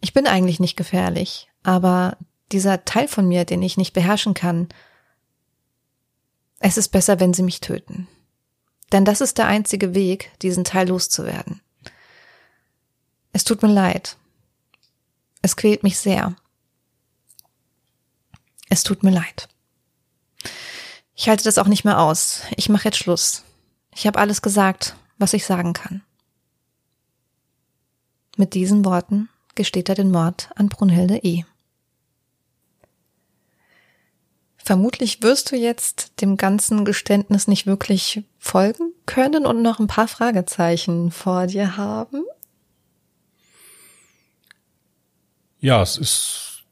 Ich 0.00 0.14
bin 0.14 0.26
eigentlich 0.26 0.58
nicht 0.58 0.76
gefährlich, 0.76 1.50
aber 1.64 2.16
dieser 2.50 2.86
Teil 2.86 3.08
von 3.08 3.28
mir, 3.28 3.44
den 3.44 3.62
ich 3.62 3.76
nicht 3.76 3.92
beherrschen 3.92 4.32
kann, 4.32 4.68
es 6.60 6.76
ist 6.76 6.88
besser, 6.88 7.20
wenn 7.20 7.34
sie 7.34 7.42
mich 7.42 7.60
töten. 7.60 8.08
Denn 8.92 9.04
das 9.04 9.20
ist 9.20 9.38
der 9.38 9.46
einzige 9.46 9.94
Weg, 9.94 10.30
diesen 10.42 10.64
Teil 10.64 10.88
loszuwerden. 10.88 11.60
Es 13.32 13.44
tut 13.44 13.62
mir 13.62 13.72
leid. 13.72 14.16
Es 15.42 15.56
quält 15.56 15.82
mich 15.82 15.98
sehr. 15.98 16.34
Es 18.68 18.82
tut 18.82 19.02
mir 19.02 19.10
leid. 19.10 19.48
Ich 21.14 21.28
halte 21.28 21.44
das 21.44 21.58
auch 21.58 21.66
nicht 21.66 21.84
mehr 21.84 22.00
aus. 22.00 22.42
Ich 22.56 22.68
mache 22.68 22.86
jetzt 22.86 22.98
Schluss. 22.98 23.44
Ich 23.94 24.06
habe 24.06 24.18
alles 24.18 24.42
gesagt, 24.42 24.96
was 25.18 25.32
ich 25.32 25.44
sagen 25.44 25.72
kann. 25.72 26.02
Mit 28.36 28.54
diesen 28.54 28.84
Worten 28.84 29.28
gesteht 29.54 29.88
er 29.88 29.96
den 29.96 30.10
Mord 30.12 30.50
an 30.54 30.68
Brunhilde 30.68 31.18
E. 31.18 31.44
Vermutlich 34.68 35.22
wirst 35.22 35.50
du 35.50 35.56
jetzt 35.56 36.20
dem 36.20 36.36
ganzen 36.36 36.84
Geständnis 36.84 37.48
nicht 37.48 37.66
wirklich 37.66 38.20
folgen 38.38 38.92
können 39.06 39.46
und 39.46 39.62
noch 39.62 39.78
ein 39.78 39.86
paar 39.86 40.08
Fragezeichen 40.08 41.10
vor 41.10 41.46
dir 41.46 41.78
haben. 41.78 42.22
Ja, 45.58 45.80
es 45.80 45.96
ist 45.96 46.64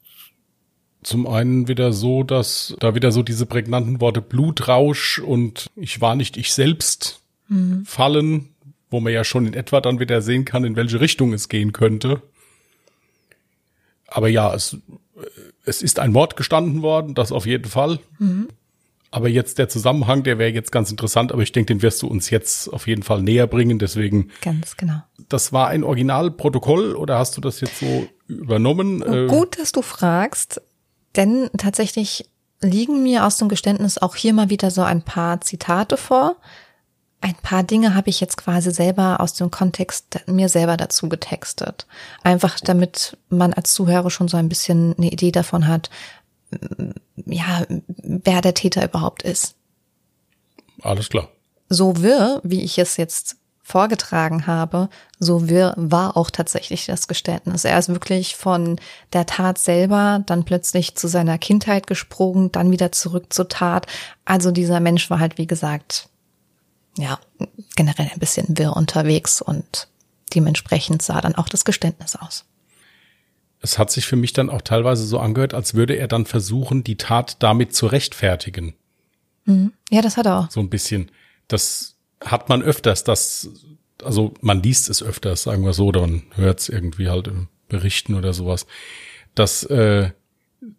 zum 1.01 1.25
einen 1.25 1.67
wieder 1.67 1.91
so, 1.91 2.21
dass 2.21 2.75
da 2.79 2.93
wieder 2.93 3.11
so 3.11 3.23
diese 3.23 3.47
prägnanten 3.47 3.99
Worte 3.99 4.21
Blutrausch 4.21 5.17
und 5.17 5.71
ich 5.75 5.99
war 5.99 6.13
nicht 6.13 6.37
ich 6.37 6.53
selbst 6.53 7.23
mhm. 7.47 7.83
fallen, 7.83 8.53
wo 8.91 8.99
man 8.99 9.11
ja 9.11 9.23
schon 9.23 9.47
in 9.47 9.55
etwa 9.55 9.81
dann 9.81 9.99
wieder 9.99 10.21
sehen 10.21 10.45
kann, 10.45 10.65
in 10.65 10.75
welche 10.75 11.01
Richtung 11.01 11.33
es 11.33 11.49
gehen 11.49 11.73
könnte. 11.73 12.21
Aber 14.05 14.27
ja, 14.27 14.53
es, 14.53 14.77
es 15.65 15.81
ist 15.81 15.99
ein 15.99 16.11
Mord 16.11 16.35
gestanden 16.35 16.81
worden, 16.81 17.15
das 17.15 17.31
auf 17.31 17.45
jeden 17.45 17.69
Fall. 17.69 17.99
Mhm. 18.19 18.49
Aber 19.09 19.29
jetzt 19.29 19.57
der 19.57 19.69
Zusammenhang, 19.69 20.23
der 20.23 20.37
wäre 20.37 20.51
jetzt 20.51 20.71
ganz 20.71 20.91
interessant, 20.91 21.31
aber 21.31 21.41
ich 21.41 21.51
denke, 21.51 21.73
den 21.73 21.81
wirst 21.81 22.01
du 22.01 22.07
uns 22.07 22.29
jetzt 22.29 22.67
auf 22.67 22.87
jeden 22.87 23.03
Fall 23.03 23.21
näher 23.21 23.47
bringen. 23.47 23.79
Deswegen. 23.79 24.31
Ganz 24.41 24.75
genau. 24.75 25.01
Das 25.29 25.53
war 25.53 25.69
ein 25.69 25.83
Originalprotokoll 25.83 26.95
oder 26.95 27.17
hast 27.17 27.37
du 27.37 27.41
das 27.41 27.61
jetzt 27.61 27.79
so 27.79 28.07
übernommen? 28.27 29.01
Äh, 29.01 29.27
gut, 29.27 29.59
dass 29.59 29.71
du 29.71 29.81
fragst, 29.81 30.61
denn 31.15 31.49
tatsächlich 31.57 32.29
liegen 32.61 33.03
mir 33.03 33.25
aus 33.25 33.37
dem 33.37 33.49
Geständnis 33.49 33.97
auch 33.97 34.15
hier 34.15 34.33
mal 34.33 34.49
wieder 34.49 34.71
so 34.71 34.81
ein 34.81 35.03
paar 35.03 35.41
Zitate 35.41 35.95
vor. 35.95 36.35
Ein 37.19 37.35
paar 37.35 37.63
Dinge 37.63 37.95
habe 37.95 38.09
ich 38.09 38.19
jetzt 38.21 38.37
quasi 38.37 38.71
selber 38.71 39.19
aus 39.19 39.33
dem 39.33 39.49
Kontext 39.49 40.19
mir 40.27 40.49
selber 40.49 40.77
dazu 40.77 41.09
getextet. 41.09 41.87
Einfach 42.23 42.59
damit 42.59 43.17
man 43.29 43.53
als 43.53 43.73
Zuhörer 43.73 44.11
schon 44.11 44.27
so 44.27 44.37
ein 44.37 44.49
bisschen 44.49 44.95
eine 44.97 45.11
Idee 45.11 45.31
davon 45.31 45.67
hat, 45.67 45.89
ja, 47.25 47.65
wer 47.87 48.41
der 48.41 48.53
Täter 48.53 48.85
überhaupt 48.85 49.23
ist. 49.23 49.55
Alles 50.81 51.09
klar. 51.09 51.29
So 51.69 52.01
wirr, 52.01 52.39
wie 52.43 52.61
ich 52.61 52.77
es 52.77 52.97
jetzt 52.97 53.37
vorgetragen 53.63 54.47
habe, 54.47 54.87
so 55.19 55.49
wirr 55.49 55.73
war 55.75 56.15
auch 56.15 56.29
tatsächlich 56.29 56.85
das 56.85 57.09
Geständnis. 57.09 57.65
Er 57.65 57.77
ist 57.77 57.89
wirklich 57.89 58.37
von 58.37 58.79
der 59.11 59.25
Tat 59.25 59.57
selber 59.57 60.23
dann 60.25 60.45
plötzlich 60.45 60.95
zu 60.95 61.09
seiner 61.09 61.37
Kindheit 61.37 61.85
gesprungen, 61.85 62.51
dann 62.53 62.71
wieder 62.71 62.93
zurück 62.93 63.33
zur 63.33 63.49
Tat. 63.49 63.85
Also 64.23 64.51
dieser 64.51 64.79
Mensch 64.79 65.09
war 65.09 65.19
halt, 65.19 65.37
wie 65.37 65.47
gesagt, 65.47 66.07
ja, 66.97 67.19
generell 67.75 68.09
ein 68.13 68.19
bisschen 68.19 68.57
wirr 68.57 68.75
unterwegs 68.75 69.41
und 69.41 69.87
dementsprechend 70.33 71.01
sah 71.01 71.21
dann 71.21 71.35
auch 71.35 71.49
das 71.49 71.65
Geständnis 71.65 72.15
aus 72.15 72.45
es 73.61 73.77
hat 73.77 73.91
sich 73.91 74.05
für 74.05 74.15
mich 74.15 74.33
dann 74.33 74.49
auch 74.49 74.61
teilweise 74.61 75.05
so 75.05 75.19
angehört, 75.19 75.53
als 75.53 75.73
würde 75.73 75.95
er 75.95 76.07
dann 76.07 76.25
versuchen, 76.25 76.83
die 76.83 76.97
Tat 76.97 77.37
damit 77.39 77.73
zu 77.73 77.87
rechtfertigen. 77.87 78.75
Mhm. 79.45 79.73
Ja, 79.89 80.01
das 80.01 80.17
hat 80.17 80.25
er 80.25 80.39
auch. 80.39 80.51
So 80.51 80.59
ein 80.59 80.69
bisschen. 80.69 81.11
Das 81.47 81.95
hat 82.21 82.49
man 82.49 82.61
öfters, 82.61 83.03
das, 83.03 83.49
also 84.03 84.33
man 84.41 84.61
liest 84.61 84.89
es 84.89 85.01
öfters, 85.01 85.43
sagen 85.43 85.65
wir 85.65 85.73
so, 85.73 85.87
oder 85.87 86.01
man 86.01 86.23
hört 86.35 86.59
es 86.59 86.69
irgendwie 86.69 87.09
halt 87.09 87.27
im 87.27 87.47
Berichten 87.67 88.15
oder 88.15 88.33
sowas, 88.33 88.67
dass 89.35 89.63
äh, 89.63 90.11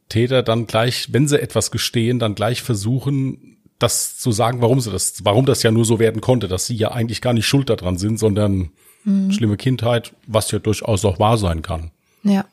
Täter 0.09 0.43
dann 0.43 0.67
gleich, 0.67 1.13
wenn 1.13 1.29
sie 1.29 1.41
etwas 1.41 1.71
gestehen, 1.71 2.19
dann 2.19 2.35
gleich 2.35 2.63
versuchen, 2.63 3.58
das 3.78 4.18
zu 4.18 4.32
sagen, 4.32 4.61
warum 4.61 4.80
sie 4.80 4.90
das, 4.90 5.25
warum 5.25 5.47
das 5.47 5.62
ja 5.62 5.70
nur 5.70 5.85
so 5.85 5.99
werden 5.99 6.20
konnte, 6.20 6.49
dass 6.49 6.66
sie 6.66 6.75
ja 6.75 6.90
eigentlich 6.90 7.20
gar 7.20 7.32
nicht 7.32 7.47
schuld 7.47 7.70
daran 7.70 7.97
sind, 7.97 8.18
sondern 8.18 8.70
mhm. 9.04 9.30
schlimme 9.32 9.56
Kindheit, 9.56 10.14
was 10.26 10.50
ja 10.50 10.58
durchaus 10.58 11.04
auch 11.04 11.18
wahr 11.18 11.38
sein 11.38 11.62
kann. 11.62 11.90
Ja. 12.23 12.44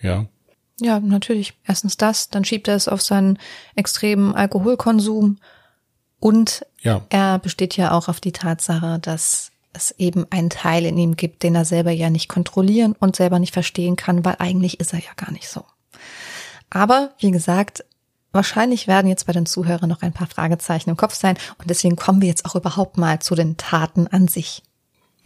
Ja. 0.00 0.26
Ja, 0.80 0.98
natürlich. 1.00 1.54
Erstens 1.66 1.96
das, 1.96 2.30
dann 2.30 2.44
schiebt 2.44 2.68
er 2.68 2.74
es 2.74 2.88
auf 2.88 3.02
seinen 3.02 3.38
extremen 3.74 4.34
Alkoholkonsum 4.34 5.38
und 6.18 6.64
ja. 6.80 7.04
er 7.10 7.38
besteht 7.38 7.76
ja 7.76 7.92
auch 7.92 8.08
auf 8.08 8.20
die 8.20 8.32
Tatsache, 8.32 8.98
dass 8.98 9.50
es 9.72 9.92
eben 9.98 10.26
einen 10.30 10.50
Teil 10.50 10.84
in 10.84 10.98
ihm 10.98 11.16
gibt, 11.16 11.42
den 11.42 11.54
er 11.54 11.64
selber 11.64 11.90
ja 11.90 12.10
nicht 12.10 12.28
kontrollieren 12.28 12.94
und 12.98 13.16
selber 13.16 13.38
nicht 13.38 13.52
verstehen 13.52 13.96
kann, 13.96 14.24
weil 14.24 14.36
eigentlich 14.38 14.80
ist 14.80 14.92
er 14.92 15.00
ja 15.00 15.12
gar 15.16 15.32
nicht 15.32 15.48
so. 15.48 15.64
Aber 16.70 17.10
wie 17.18 17.30
gesagt, 17.30 17.84
wahrscheinlich 18.32 18.86
werden 18.86 19.08
jetzt 19.08 19.26
bei 19.26 19.32
den 19.32 19.46
Zuhörern 19.46 19.88
noch 19.88 20.02
ein 20.02 20.12
paar 20.12 20.26
Fragezeichen 20.26 20.90
im 20.90 20.96
Kopf 20.96 21.14
sein 21.14 21.38
und 21.58 21.70
deswegen 21.70 21.96
kommen 21.96 22.20
wir 22.20 22.28
jetzt 22.28 22.44
auch 22.44 22.54
überhaupt 22.54 22.98
mal 22.98 23.20
zu 23.20 23.34
den 23.34 23.56
Taten 23.56 24.06
an 24.06 24.28
sich. 24.28 24.62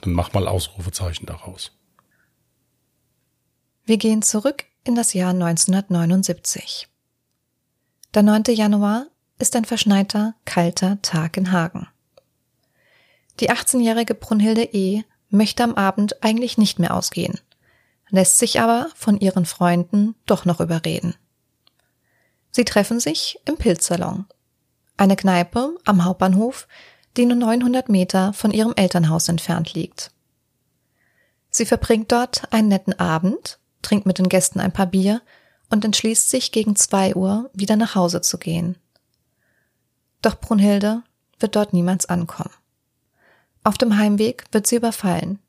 Dann 0.01 0.13
mach 0.13 0.33
mal 0.33 0.49
Ausrufezeichen 0.49 1.27
daraus. 1.27 1.73
Wir 3.85 3.99
gehen 3.99 4.23
zurück 4.23 4.65
in 4.85 4.95
das 4.95 5.13
Jahr 5.13 5.31
1979. 5.31 6.89
Der 8.15 8.23
9. 8.23 8.45
Januar 8.49 9.07
ist 9.39 9.57
ein 9.57 9.65
verschneiter, 9.65 10.35
kalter 10.45 11.01
Tag 11.03 11.37
in 11.37 11.53
Hagen. 11.53 11.89
Die 13.41 13.51
18-jährige 13.51 14.15
Brunhilde 14.15 14.63
E. 14.63 15.03
möchte 15.29 15.65
am 15.65 15.75
Abend 15.75 16.23
eigentlich 16.23 16.57
nicht 16.57 16.79
mehr 16.79 16.95
ausgehen, 16.95 17.41
lässt 18.09 18.39
sich 18.39 18.61
aber 18.61 18.89
von 18.95 19.19
ihren 19.19 19.45
Freunden 19.45 20.15
doch 20.27 20.45
noch 20.45 20.61
überreden. 20.61 21.15
Sie 22.55 22.65
treffen 22.65 23.01
sich 23.01 23.41
im 23.47 23.57
Pilzsalon, 23.57 24.27
eine 24.97 25.17
Kneipe 25.17 25.77
am 25.85 26.05
Hauptbahnhof, 26.05 26.69
die 27.17 27.27
nur 27.27 27.37
900 27.37 27.89
Meter 27.89 28.33
von 28.33 28.53
ihrem 28.53 28.73
Elternhaus 28.77 29.29
entfernt 29.29 29.75
liegt. 29.75 30.13
Sie 31.51 31.67
verbringt 31.67 32.13
dort 32.13 32.53
einen 32.53 32.69
netten 32.69 32.97
Abend 33.01 33.59
trinkt 33.83 34.07
mit 34.07 34.19
den 34.19 34.29
Gästen 34.29 34.61
ein 34.61 34.73
paar 34.73 34.87
Bier 34.87 35.21
und 35.69 35.85
entschließt 35.85 36.31
sich 36.31 36.53
gegen 36.53 36.77
zwei 36.77 37.15
Uhr 37.15 37.51
wieder 37.55 37.75
nach 37.75 37.97
Hause 37.97 38.21
zu 38.21 38.39
gehen. 38.39 38.77
Doch 40.23 40.41
Brunhilde 40.41 41.03
wird 41.41 41.57
dort 41.57 41.73
niemals 41.73 42.07
ankommen. 42.07 42.55
Auf 43.65 43.79
dem 43.79 43.99
Heimweg 43.99 44.45
wird 44.53 44.67
sie 44.67 44.77
überfallen. 44.77 45.41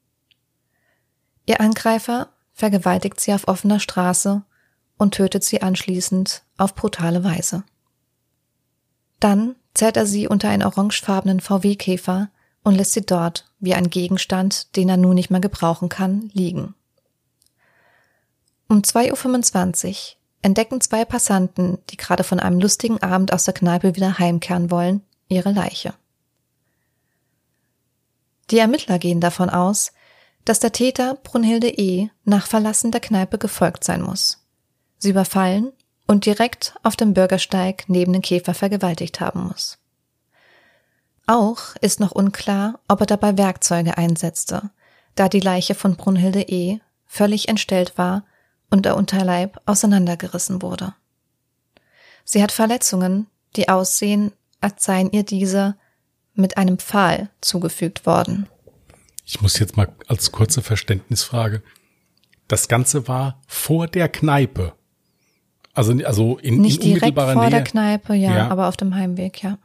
Ihr 1.46 1.62
Angreifer 1.62 2.30
vergewaltigt 2.54 3.20
sie 3.20 3.34
auf 3.34 3.48
offener 3.48 3.80
Straße 3.80 4.44
und 4.98 5.14
tötet 5.14 5.44
sie 5.44 5.62
anschließend 5.62 6.44
auf 6.58 6.76
brutale 6.76 7.24
Weise. 7.24 7.64
Dann 9.20 9.56
zerrt 9.74 9.98
er 9.98 10.06
sie 10.06 10.28
unter 10.28 10.50
einen 10.50 10.64
orangefarbenen 10.64 11.42
VW-Käfer 11.42 12.30
und 12.64 12.76
lässt 12.76 12.94
sie 12.94 13.06
dort, 13.06 13.46
wie 13.60 13.74
ein 13.76 13.90
Gegenstand, 13.90 14.76
den 14.76 14.90
er 14.90 14.98
nun 14.98 15.16
nicht 15.16 15.30
mehr 15.30 15.42
gebrauchen 15.42 15.90
kann, 15.90 16.30
liegen. 16.34 16.76
Um 18.68 18.80
2.25 18.80 19.90
Uhr 19.90 19.96
entdecken 20.42 20.82
zwei 20.82 21.06
Passanten, 21.06 21.80
die 21.90 21.98
gerade 21.98 22.24
von 22.24 22.40
einem 22.40 22.60
lustigen 22.60 23.02
Abend 23.02 23.34
aus 23.34 23.46
der 23.46 23.54
Kneipe 23.54 23.96
wieder 23.96 24.18
heimkehren 24.18 24.72
wollen, 24.72 25.02
ihre 25.28 25.52
Leiche. 25.52 25.94
Die 28.52 28.60
Ermittler 28.60 29.00
gehen 29.00 29.22
davon 29.22 29.50
aus, 29.50 29.92
dass 30.46 30.60
der 30.60 30.72
Täter 30.72 31.16
Brunhilde 31.16 31.70
E. 31.70 32.10
nach 32.24 32.46
Verlassen 32.46 32.92
der 32.92 33.02
Kneipe 33.02 33.38
gefolgt 33.38 33.84
sein 33.84 34.02
muss, 34.02 34.45
sie 34.98 35.10
überfallen 35.10 35.72
und 36.08 36.26
direkt 36.26 36.76
auf 36.84 36.96
dem 36.96 37.14
Bürgersteig 37.14 37.86
neben 37.88 38.14
den 38.14 38.22
Käfer 38.22 38.54
vergewaltigt 38.54 39.20
haben 39.20 39.48
muss. 39.48 39.78
Auch 41.28 41.76
ist 41.82 42.00
noch 42.00 42.12
unklar, 42.12 42.80
ob 42.88 43.02
er 43.02 43.08
dabei 43.08 43.38
Werkzeuge 43.38 43.98
einsetzte, 43.98 44.70
da 45.16 45.28
die 45.30 45.40
Leiche 45.40 45.74
von 45.74 45.96
Brunhilde 45.96 46.42
E. 46.42 46.80
völlig 47.06 47.48
entstellt 47.48 47.98
war 47.98 48.26
und 48.70 48.86
der 48.86 48.96
Unterleib 48.96 49.60
auseinandergerissen 49.66 50.62
wurde. 50.62 50.94
Sie 52.24 52.44
hat 52.44 52.52
Verletzungen, 52.52 53.28
die 53.56 53.70
aussehen, 53.70 54.32
als 54.62 54.84
seien 54.84 55.12
ihr 55.12 55.24
diese 55.24 55.76
mit 56.34 56.58
einem 56.58 56.78
Pfahl 56.78 57.30
zugefügt 57.42 58.06
worden. 58.06 58.48
Ich 59.26 59.42
muss 59.42 59.58
jetzt 59.58 59.78
mal 59.78 59.96
als 60.08 60.32
kurze 60.32 60.62
Verständnisfrage. 60.62 61.64
Das 62.48 62.68
Ganze 62.68 63.08
war 63.08 63.42
vor 63.48 63.88
der 63.88 64.10
Kneipe. 64.10 64.74
Also, 65.76 65.94
also 66.06 66.38
in, 66.38 66.62
Nicht 66.62 66.84
in 66.84 66.94
direkt 66.94 67.20
vor 67.20 67.36
Nähe. 67.36 67.50
der 67.50 67.64
Kneipe, 67.64 68.16
ja, 68.16 68.36
ja, 68.36 68.48
aber 68.48 68.68
auf 68.68 68.78
dem 68.78 68.96
Heimweg, 68.96 69.44
ja. 69.44 69.58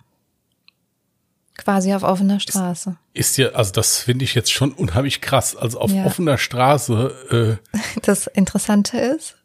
Quasi 1.57 1.95
auf 1.95 2.03
offener 2.03 2.41
Straße. 2.41 2.97
Ist 3.15 3.37
ja, 3.37 3.51
also 3.51 3.73
das 3.73 3.99
finde 3.99 4.25
ich 4.25 4.35
jetzt 4.35 4.51
schon 4.51 4.73
unheimlich 4.73 5.21
krass. 5.21 5.55
Also 5.55 5.79
auf 5.79 5.93
ja. 5.93 6.05
offener 6.05 6.37
Straße. 6.37 7.61
Äh 7.73 7.79
das 8.03 8.27
Interessante 8.27 8.99
ist, 8.99 9.37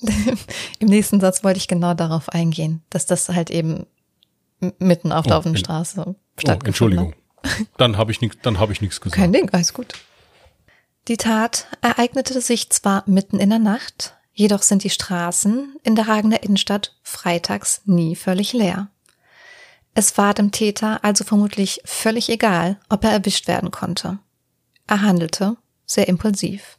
im 0.78 0.88
nächsten 0.88 1.20
Satz 1.20 1.42
wollte 1.42 1.58
ich 1.58 1.68
genau 1.68 1.94
darauf 1.94 2.28
eingehen, 2.28 2.82
dass 2.90 3.06
das 3.06 3.28
halt 3.28 3.50
eben 3.50 3.86
mitten 4.78 5.12
auf 5.12 5.26
der 5.26 5.36
oh, 5.36 5.38
offenen 5.38 5.56
Straße 5.56 6.14
stattgefunden 6.36 6.62
oh, 6.62 6.66
Entschuldigung. 6.66 7.14
Dann 7.78 7.96
habe 7.96 8.10
ich 8.10 8.20
nichts, 8.20 8.38
dann 8.42 8.58
habe 8.58 8.72
ich 8.72 8.80
nichts 8.80 9.00
gesagt. 9.00 9.16
Kein 9.16 9.32
Ding, 9.32 9.48
alles 9.52 9.72
gut. 9.72 9.94
Die 11.06 11.16
Tat 11.16 11.66
ereignete 11.80 12.40
sich 12.40 12.68
zwar 12.70 13.04
mitten 13.06 13.38
in 13.38 13.48
der 13.48 13.60
Nacht, 13.60 14.17
jedoch 14.38 14.62
sind 14.62 14.84
die 14.84 14.90
Straßen 14.90 15.76
in 15.82 15.96
der 15.96 16.06
Hagener 16.06 16.44
Innenstadt 16.44 16.96
freitags 17.02 17.82
nie 17.86 18.14
völlig 18.14 18.52
leer. 18.52 18.88
Es 19.94 20.16
war 20.16 20.32
dem 20.32 20.52
Täter 20.52 21.02
also 21.02 21.24
vermutlich 21.24 21.80
völlig 21.84 22.28
egal, 22.28 22.78
ob 22.88 23.02
er 23.02 23.10
erwischt 23.10 23.48
werden 23.48 23.72
konnte. 23.72 24.20
Er 24.86 25.02
handelte 25.02 25.56
sehr 25.86 26.06
impulsiv. 26.06 26.76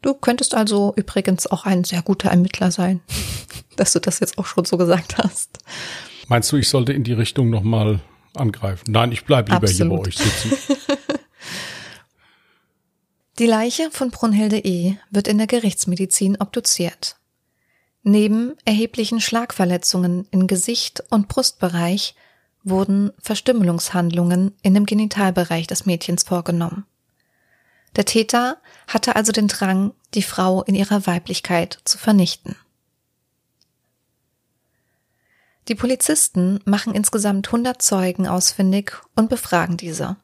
Du 0.00 0.14
könntest 0.14 0.54
also 0.54 0.92
übrigens 0.94 1.48
auch 1.48 1.66
ein 1.66 1.82
sehr 1.82 2.02
guter 2.02 2.30
Ermittler 2.30 2.70
sein, 2.70 3.00
dass 3.76 3.92
du 3.92 3.98
das 3.98 4.20
jetzt 4.20 4.38
auch 4.38 4.46
schon 4.46 4.64
so 4.64 4.76
gesagt 4.76 5.18
hast. 5.18 5.58
Meinst 6.28 6.52
du, 6.52 6.56
ich 6.56 6.68
sollte 6.68 6.92
in 6.92 7.02
die 7.02 7.14
Richtung 7.14 7.50
nochmal 7.50 8.00
angreifen? 8.34 8.84
Nein, 8.92 9.10
ich 9.10 9.24
bleibe 9.24 9.50
lieber 9.50 9.64
Absolut. 9.64 10.06
hier 10.06 10.22
bei 10.22 10.24
euch 10.24 10.32
sitzen. 10.32 10.96
Die 13.38 13.46
Leiche 13.46 13.90
von 13.90 14.10
Brunhilde 14.10 14.58
E. 14.58 14.98
wird 15.10 15.26
in 15.26 15.38
der 15.38 15.46
Gerichtsmedizin 15.46 16.36
obduziert. 16.38 17.16
Neben 18.02 18.54
erheblichen 18.66 19.20
Schlagverletzungen 19.20 20.26
in 20.30 20.46
Gesicht 20.46 21.02
und 21.08 21.28
Brustbereich 21.28 22.14
wurden 22.62 23.10
Verstümmelungshandlungen 23.18 24.54
in 24.62 24.74
dem 24.74 24.84
Genitalbereich 24.84 25.66
des 25.66 25.86
Mädchens 25.86 26.24
vorgenommen. 26.24 26.84
Der 27.96 28.04
Täter 28.04 28.58
hatte 28.86 29.16
also 29.16 29.32
den 29.32 29.48
Drang, 29.48 29.92
die 30.14 30.22
Frau 30.22 30.62
in 30.62 30.74
ihrer 30.74 31.06
Weiblichkeit 31.06 31.78
zu 31.84 31.96
vernichten. 31.96 32.56
Die 35.68 35.74
Polizisten 35.74 36.60
machen 36.64 36.94
insgesamt 36.94 37.46
100 37.48 37.80
Zeugen 37.80 38.26
ausfindig 38.26 38.92
und 39.14 39.30
befragen 39.30 39.76
diese. 39.76 40.16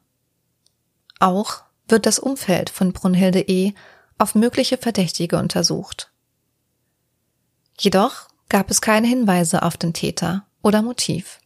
Auch 1.19 1.63
wird 1.91 2.05
das 2.05 2.19
Umfeld 2.19 2.69
von 2.69 2.93
Brunhilde 2.93 3.41
E. 3.41 3.73
auf 4.17 4.35
mögliche 4.35 4.77
Verdächtige 4.77 5.37
untersucht. 5.37 6.11
Jedoch 7.77 8.27
gab 8.49 8.69
es 8.69 8.81
keine 8.81 9.07
Hinweise 9.07 9.63
auf 9.63 9.77
den 9.77 9.93
Täter 9.93 10.45
oder 10.61 10.81
Motiv. 10.81 11.39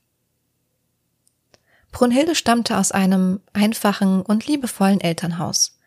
Brunhilde 1.92 2.34
stammte 2.34 2.78
aus 2.78 2.92
einem 2.92 3.40
einfachen 3.54 4.24
und 4.24 4.48
liebevollen 4.48 5.00
Elternhaus. 5.00 5.78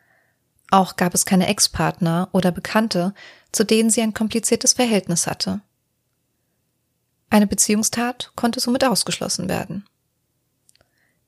Auch 0.71 0.97
gab 0.97 1.15
es 1.15 1.27
keine 1.27 1.49
Ex-Partner 1.49 2.29
oder 2.33 2.53
Bekannte, 2.53 3.13
zu 3.53 3.65
denen 3.65 3.91
sie 3.91 4.03
ein 4.03 4.15
kompliziertes 4.15 4.75
Verhältnis 4.75 5.27
hatte. 5.27 5.61
Eine 7.29 7.47
Beziehungstat 7.47 8.33
konnte 8.37 8.61
somit 8.61 8.85
ausgeschlossen 8.85 9.49
werden. 9.49 9.85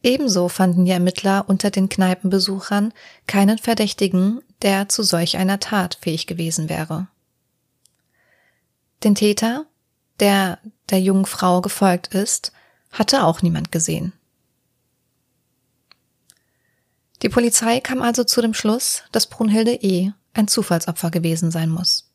Ebenso 0.02 0.48
fanden 0.48 0.84
die 0.84 0.92
Ermittler 0.92 1.48
unter 1.48 1.70
den 1.70 1.88
Kneipenbesuchern 1.88 2.92
keinen 3.26 3.58
Verdächtigen, 3.58 4.42
der 4.62 4.88
zu 4.88 5.02
solch 5.02 5.36
einer 5.36 5.58
Tat 5.58 5.98
fähig 6.00 6.26
gewesen 6.26 6.68
wäre. 6.68 7.08
Den 9.04 9.14
Täter, 9.14 9.66
der 10.20 10.58
der 10.90 11.00
jungen 11.00 11.26
Frau 11.26 11.60
gefolgt 11.60 12.14
ist, 12.14 12.52
hatte 12.90 13.24
auch 13.24 13.42
niemand 13.42 13.70
gesehen. 13.72 14.12
Die 17.22 17.28
Polizei 17.28 17.80
kam 17.80 18.00
also 18.00 18.24
zu 18.24 18.40
dem 18.40 18.54
Schluss, 18.54 19.02
dass 19.12 19.26
Brunhilde 19.26 19.74
E. 19.74 20.12
ein 20.34 20.48
Zufallsopfer 20.48 21.10
gewesen 21.10 21.50
sein 21.50 21.68
muss. 21.68 22.08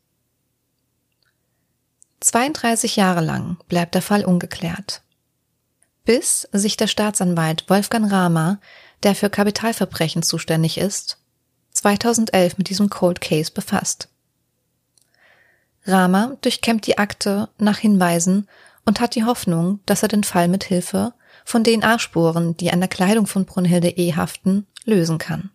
32 2.20 2.96
Jahre 2.96 3.20
lang 3.20 3.58
bleibt 3.68 3.94
der 3.94 4.02
Fall 4.02 4.24
ungeklärt. 4.24 5.03
Bis 6.04 6.48
sich 6.52 6.76
der 6.76 6.86
Staatsanwalt 6.86 7.64
Wolfgang 7.68 8.10
Rama, 8.10 8.58
der 9.02 9.14
für 9.14 9.30
Kapitalverbrechen 9.30 10.22
zuständig 10.22 10.78
ist, 10.78 11.18
2011 11.72 12.58
mit 12.58 12.68
diesem 12.68 12.90
Cold 12.90 13.20
Case 13.20 13.50
befasst. 13.52 14.08
Rama 15.86 16.36
durchkämmt 16.40 16.86
die 16.86 16.98
Akte 16.98 17.48
nach 17.58 17.78
Hinweisen 17.78 18.48
und 18.84 19.00
hat 19.00 19.14
die 19.14 19.24
Hoffnung, 19.24 19.80
dass 19.86 20.02
er 20.02 20.08
den 20.08 20.24
Fall 20.24 20.48
mit 20.48 20.64
Hilfe 20.64 21.14
von 21.44 21.64
DNA-Spuren, 21.64 22.56
die 22.56 22.70
an 22.70 22.80
der 22.80 22.88
Kleidung 22.88 23.26
von 23.26 23.44
Brunhilde 23.44 23.88
E. 23.88 24.14
haften, 24.14 24.66
lösen 24.84 25.18
kann. 25.18 25.50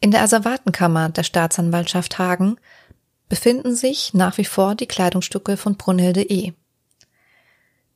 In 0.00 0.10
der 0.10 0.22
Asservatenkammer 0.22 1.08
der 1.08 1.22
Staatsanwaltschaft 1.22 2.18
Hagen 2.18 2.56
befinden 3.28 3.74
sich 3.74 4.12
nach 4.12 4.36
wie 4.36 4.44
vor 4.44 4.74
die 4.74 4.86
Kleidungsstücke 4.86 5.56
von 5.56 5.76
Brunhilde 5.76 6.22
E. 6.22 6.52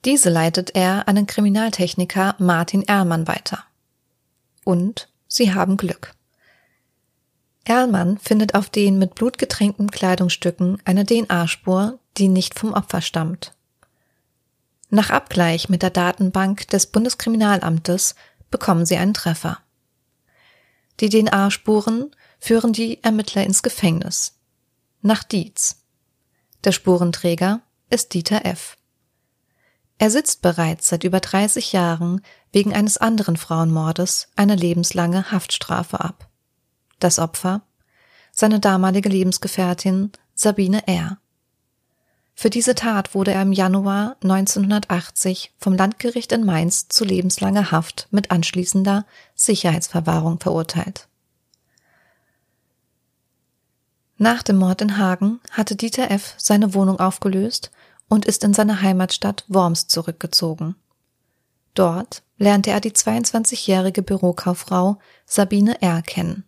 Diese 0.04 0.30
leitet 0.30 0.74
er 0.74 1.08
an 1.08 1.16
den 1.16 1.26
Kriminaltechniker 1.26 2.36
Martin 2.38 2.82
Erlmann 2.86 3.26
weiter. 3.26 3.64
Und 4.64 5.08
sie 5.26 5.54
haben 5.54 5.76
Glück. 5.76 6.14
Erlmann 7.64 8.18
findet 8.18 8.54
auf 8.54 8.70
den 8.70 8.98
mit 8.98 9.14
Blut 9.14 9.36
getränkten 9.36 9.90
Kleidungsstücken 9.90 10.80
eine 10.84 11.04
DNA-Spur, 11.04 11.98
die 12.16 12.28
nicht 12.28 12.58
vom 12.58 12.72
Opfer 12.72 13.02
stammt. 13.02 13.54
Nach 14.90 15.10
Abgleich 15.10 15.68
mit 15.68 15.82
der 15.82 15.90
Datenbank 15.90 16.68
des 16.68 16.86
Bundeskriminalamtes 16.86 18.14
bekommen 18.50 18.86
sie 18.86 18.96
einen 18.96 19.12
Treffer. 19.12 19.58
Die 21.00 21.10
DNA-Spuren 21.10 22.10
führen 22.38 22.72
die 22.72 23.02
Ermittler 23.04 23.44
ins 23.44 23.62
Gefängnis. 23.62 24.38
Nach 25.02 25.22
Dietz. 25.22 25.82
Der 26.64 26.72
Spurenträger 26.72 27.60
ist 27.90 28.14
Dieter 28.14 28.46
F. 28.46 28.77
Er 29.98 30.10
sitzt 30.10 30.42
bereits 30.42 30.88
seit 30.88 31.02
über 31.02 31.18
30 31.18 31.72
Jahren 31.72 32.22
wegen 32.52 32.72
eines 32.72 32.98
anderen 32.98 33.36
Frauenmordes 33.36 34.28
eine 34.36 34.54
lebenslange 34.54 35.32
Haftstrafe 35.32 36.00
ab. 36.00 36.28
Das 37.00 37.18
Opfer? 37.18 37.62
Seine 38.30 38.60
damalige 38.60 39.08
Lebensgefährtin 39.08 40.12
Sabine 40.34 40.86
R. 40.86 41.18
Für 42.34 42.50
diese 42.50 42.76
Tat 42.76 43.16
wurde 43.16 43.32
er 43.32 43.42
im 43.42 43.52
Januar 43.52 44.16
1980 44.22 45.52
vom 45.58 45.74
Landgericht 45.74 46.30
in 46.30 46.44
Mainz 46.44 46.86
zu 46.86 47.04
lebenslanger 47.04 47.72
Haft 47.72 48.06
mit 48.12 48.30
anschließender 48.30 49.04
Sicherheitsverwahrung 49.34 50.38
verurteilt. 50.38 51.08
Nach 54.16 54.44
dem 54.44 54.58
Mord 54.58 54.82
in 54.82 54.98
Hagen 54.98 55.40
hatte 55.50 55.74
Dieter 55.74 56.12
F. 56.12 56.34
seine 56.38 56.74
Wohnung 56.74 57.00
aufgelöst 57.00 57.72
und 58.08 58.24
ist 58.24 58.44
in 58.44 58.54
seine 58.54 58.82
Heimatstadt 58.82 59.44
Worms 59.48 59.86
zurückgezogen. 59.86 60.74
Dort 61.74 62.22
lernte 62.38 62.70
er 62.70 62.80
die 62.80 62.92
22-jährige 62.92 64.02
Bürokauffrau 64.02 64.98
Sabine 65.26 65.80
R. 65.82 66.02
kennen. 66.02 66.44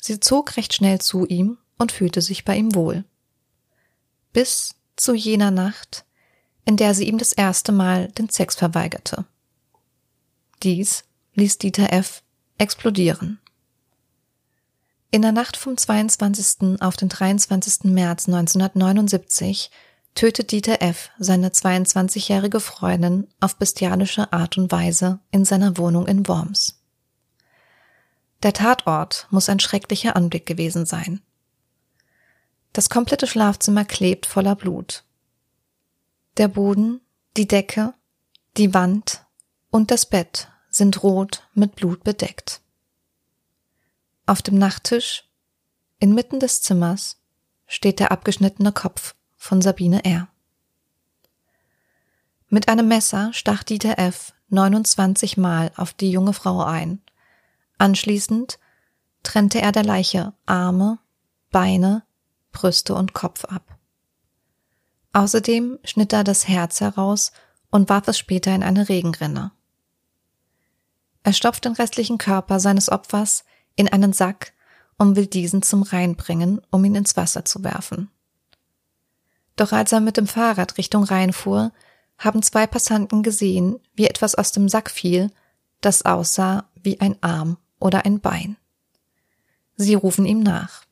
Sie 0.00 0.20
zog 0.20 0.56
recht 0.56 0.74
schnell 0.74 1.00
zu 1.00 1.26
ihm 1.26 1.58
und 1.78 1.92
fühlte 1.92 2.22
sich 2.22 2.44
bei 2.44 2.56
ihm 2.56 2.74
wohl. 2.74 3.04
Bis 4.32 4.76
zu 4.96 5.14
jener 5.14 5.50
Nacht, 5.50 6.04
in 6.64 6.76
der 6.76 6.94
sie 6.94 7.08
ihm 7.08 7.18
das 7.18 7.32
erste 7.32 7.72
Mal 7.72 8.08
den 8.08 8.28
Sex 8.28 8.56
verweigerte. 8.56 9.24
Dies 10.62 11.04
ließ 11.34 11.58
Dieter 11.58 11.92
F. 11.92 12.22
explodieren. 12.58 13.40
In 15.10 15.22
der 15.22 15.32
Nacht 15.32 15.56
vom 15.56 15.76
22. 15.76 16.80
auf 16.80 16.96
den 16.96 17.08
23. 17.08 17.84
März 17.84 18.26
1979 18.26 19.70
tötet 20.16 20.50
Dieter 20.50 20.80
F. 20.82 21.10
seine 21.18 21.50
22-jährige 21.50 22.58
Freundin 22.58 23.28
auf 23.38 23.56
bestialische 23.56 24.32
Art 24.32 24.56
und 24.58 24.72
Weise 24.72 25.20
in 25.30 25.44
seiner 25.44 25.76
Wohnung 25.76 26.06
in 26.06 26.26
Worms. 26.26 26.80
Der 28.42 28.54
Tatort 28.54 29.28
muss 29.30 29.48
ein 29.48 29.60
schrecklicher 29.60 30.16
Anblick 30.16 30.46
gewesen 30.46 30.86
sein. 30.86 31.20
Das 32.72 32.88
komplette 32.90 33.26
Schlafzimmer 33.26 33.84
klebt 33.84 34.26
voller 34.26 34.56
Blut. 34.56 35.04
Der 36.38 36.48
Boden, 36.48 37.00
die 37.36 37.46
Decke, 37.46 37.94
die 38.56 38.72
Wand 38.72 39.24
und 39.70 39.90
das 39.90 40.06
Bett 40.06 40.48
sind 40.70 41.02
rot 41.02 41.46
mit 41.54 41.76
Blut 41.76 42.04
bedeckt. 42.04 42.62
Auf 44.24 44.40
dem 44.40 44.58
Nachttisch, 44.58 45.24
inmitten 45.98 46.40
des 46.40 46.62
Zimmers, 46.62 47.18
steht 47.66 48.00
der 48.00 48.12
abgeschnittene 48.12 48.72
Kopf 48.72 49.14
von 49.36 49.62
Sabine 49.62 50.04
R. 50.04 50.28
Mit 52.48 52.68
einem 52.68 52.88
Messer 52.88 53.32
stach 53.32 53.62
Dieter 53.62 53.98
F. 53.98 54.32
29 54.48 55.36
Mal 55.36 55.72
auf 55.76 55.92
die 55.92 56.10
junge 56.10 56.32
Frau 56.32 56.62
ein 56.62 57.00
Anschließend 57.78 58.58
trennte 59.22 59.60
er 59.60 59.72
der 59.72 59.84
Leiche 59.84 60.32
Arme, 60.46 60.98
Beine, 61.50 62.04
Brüste 62.52 62.94
und 62.94 63.12
Kopf 63.12 63.44
ab. 63.44 63.76
Außerdem 65.12 65.78
schnitt 65.84 66.12
er 66.12 66.24
das 66.24 66.48
Herz 66.48 66.80
heraus 66.80 67.32
und 67.70 67.88
warf 67.88 68.08
es 68.08 68.18
später 68.18 68.54
in 68.54 68.62
eine 68.62 68.88
Regenrinne. 68.88 69.52
Er 71.22 71.32
stopft 71.32 71.64
den 71.64 71.72
restlichen 71.72 72.18
Körper 72.18 72.60
seines 72.60 72.90
Opfers 72.90 73.44
in 73.74 73.88
einen 73.88 74.12
Sack 74.12 74.52
und 74.96 75.16
will 75.16 75.26
diesen 75.26 75.62
zum 75.62 75.82
Rhein 75.82 76.16
bringen, 76.16 76.60
um 76.70 76.84
ihn 76.84 76.94
ins 76.94 77.16
Wasser 77.16 77.44
zu 77.44 77.64
werfen. 77.64 78.10
Doch 79.56 79.72
als 79.72 79.92
er 79.92 80.00
mit 80.00 80.16
dem 80.16 80.26
Fahrrad 80.26 80.78
Richtung 80.78 81.04
Rhein 81.04 81.32
fuhr, 81.32 81.72
haben 82.18 82.42
zwei 82.42 82.66
Passanten 82.66 83.22
gesehen, 83.22 83.80
wie 83.94 84.06
etwas 84.06 84.34
aus 84.34 84.52
dem 84.52 84.68
Sack 84.68 84.90
fiel, 84.90 85.30
das 85.80 86.04
aussah 86.04 86.68
wie 86.82 87.00
ein 87.00 87.22
Arm 87.22 87.58
oder 87.78 88.04
ein 88.04 88.20
Bein. 88.20 88.56
Sie 89.76 89.94
rufen 89.94 90.24
ihm 90.24 90.40
nach. 90.40 90.84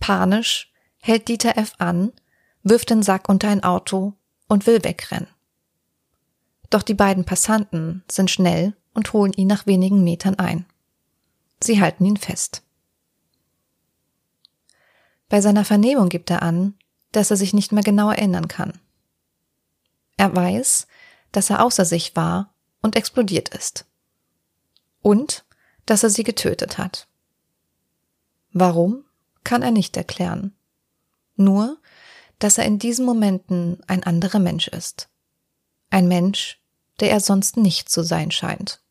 Panisch 0.00 0.72
hält 1.00 1.28
Dieter 1.28 1.56
F. 1.56 1.74
an, 1.78 2.12
wirft 2.62 2.90
den 2.90 3.02
Sack 3.02 3.28
unter 3.28 3.48
ein 3.48 3.62
Auto 3.62 4.14
und 4.48 4.66
will 4.66 4.82
wegrennen. 4.82 5.28
Doch 6.70 6.82
die 6.82 6.94
beiden 6.94 7.24
Passanten 7.24 8.04
sind 8.10 8.30
schnell 8.30 8.76
und 8.94 9.12
holen 9.12 9.32
ihn 9.32 9.48
nach 9.48 9.66
wenigen 9.66 10.04
Metern 10.04 10.36
ein. 10.38 10.66
Sie 11.62 11.80
halten 11.80 12.04
ihn 12.04 12.16
fest. 12.16 12.62
Bei 15.28 15.40
seiner 15.40 15.64
Vernehmung 15.64 16.08
gibt 16.08 16.30
er 16.30 16.42
an, 16.42 16.74
dass 17.12 17.30
er 17.30 17.36
sich 17.36 17.52
nicht 17.52 17.72
mehr 17.72 17.82
genau 17.82 18.10
erinnern 18.10 18.48
kann. 18.48 18.78
Er 20.16 20.34
weiß, 20.34 20.86
dass 21.32 21.50
er 21.50 21.64
außer 21.64 21.84
sich 21.84 22.16
war 22.16 22.54
und 22.82 22.96
explodiert 22.96 23.48
ist. 23.50 23.86
Und 25.02 25.44
dass 25.86 26.02
er 26.02 26.10
sie 26.10 26.24
getötet 26.24 26.78
hat. 26.78 27.08
Warum, 28.52 29.04
kann 29.44 29.62
er 29.62 29.70
nicht 29.70 29.96
erklären. 29.96 30.54
Nur, 31.36 31.78
dass 32.38 32.58
er 32.58 32.64
in 32.64 32.78
diesen 32.78 33.06
Momenten 33.06 33.80
ein 33.86 34.02
anderer 34.02 34.38
Mensch 34.38 34.68
ist. 34.68 35.08
Ein 35.88 36.08
Mensch, 36.08 36.60
der 37.00 37.10
er 37.10 37.20
sonst 37.20 37.56
nicht 37.56 37.88
zu 37.88 38.02
sein 38.02 38.30
scheint. 38.30 38.82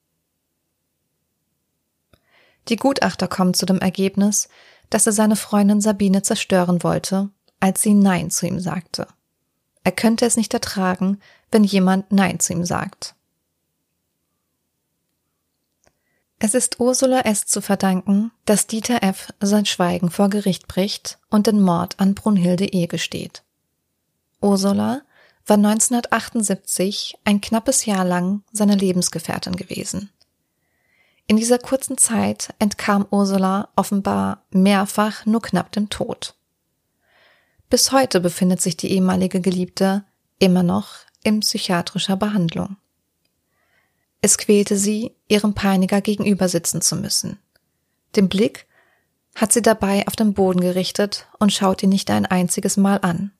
Die 2.67 2.75
Gutachter 2.75 3.27
kommen 3.27 3.53
zu 3.53 3.65
dem 3.65 3.79
Ergebnis, 3.79 4.49
dass 4.89 5.05
er 5.05 5.13
seine 5.13 5.35
Freundin 5.35 5.81
Sabine 5.81 6.21
zerstören 6.21 6.83
wollte, 6.83 7.29
als 7.59 7.81
sie 7.81 7.93
Nein 7.93 8.31
zu 8.31 8.47
ihm 8.47 8.59
sagte. 8.59 9.07
Er 9.83 9.91
könnte 9.91 10.25
es 10.25 10.37
nicht 10.37 10.53
ertragen, 10.53 11.19
wenn 11.51 11.63
jemand 11.63 12.11
Nein 12.11 12.39
zu 12.39 12.53
ihm 12.53 12.65
sagt. 12.65 13.15
Es 16.41 16.53
ist 16.53 16.79
Ursula 16.79 17.21
S. 17.21 17.45
zu 17.45 17.61
verdanken, 17.61 18.31
dass 18.45 18.65
Dieter 18.65 19.03
F. 19.03 19.33
sein 19.41 19.65
Schweigen 19.65 20.09
vor 20.09 20.29
Gericht 20.29 20.67
bricht 20.67 21.19
und 21.29 21.47
den 21.47 21.61
Mord 21.61 21.99
an 21.99 22.15
Brunhilde 22.15 22.65
E. 22.65 22.87
gesteht. 22.87 23.43
Ursula 24.41 25.01
war 25.45 25.57
1978 25.57 27.17
ein 27.25 27.41
knappes 27.41 27.85
Jahr 27.85 28.05
lang 28.05 28.43
seine 28.53 28.75
Lebensgefährtin 28.75 29.57
gewesen. 29.57 30.11
In 31.27 31.35
dieser 31.35 31.59
kurzen 31.59 31.97
Zeit 31.97 32.53
entkam 32.57 33.05
Ursula 33.11 33.69
offenbar 33.75 34.45
mehrfach 34.49 35.25
nur 35.25 35.41
knapp 35.41 35.71
dem 35.73 35.89
Tod. 35.89 36.35
Bis 37.69 37.91
heute 37.91 38.19
befindet 38.19 38.61
sich 38.61 38.77
die 38.77 38.91
ehemalige 38.91 39.41
Geliebte 39.41 40.03
immer 40.39 40.63
noch 40.63 40.95
in 41.23 41.41
psychiatrischer 41.41 42.15
Behandlung. 42.15 42.77
Es 44.21 44.37
quälte 44.37 44.75
sie, 44.75 45.15
ihrem 45.27 45.53
Peiniger 45.53 46.01
gegenüber 46.01 46.49
sitzen 46.49 46.81
zu 46.81 46.95
müssen. 46.95 47.39
Den 48.15 48.27
Blick 48.27 48.67
hat 49.35 49.53
sie 49.53 49.61
dabei 49.61 50.07
auf 50.07 50.15
den 50.15 50.33
Boden 50.33 50.61
gerichtet 50.61 51.27
und 51.37 51.53
schaut 51.53 51.83
ihn 51.83 51.89
nicht 51.89 52.09
ein 52.09 52.25
einziges 52.25 52.75
Mal 52.75 52.97
an. 53.01 53.31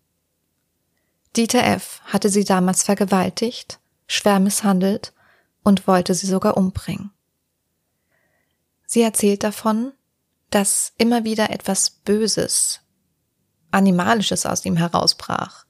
Dieter 1.35 1.63
F. 1.63 2.01
hatte 2.05 2.29
sie 2.29 2.43
damals 2.43 2.83
vergewaltigt, 2.83 3.79
schwer 4.07 4.39
misshandelt 4.39 5.13
und 5.63 5.87
wollte 5.87 6.13
sie 6.13 6.27
sogar 6.27 6.55
umbringen. 6.55 7.11
Sie 8.85 9.01
erzählt 9.01 9.43
davon, 9.43 9.91
dass 10.49 10.93
immer 10.97 11.23
wieder 11.23 11.49
etwas 11.49 11.89
Böses, 11.89 12.81
Animalisches 13.71 14.45
aus 14.45 14.65
ihm 14.65 14.77
herausbrach. 14.77 15.65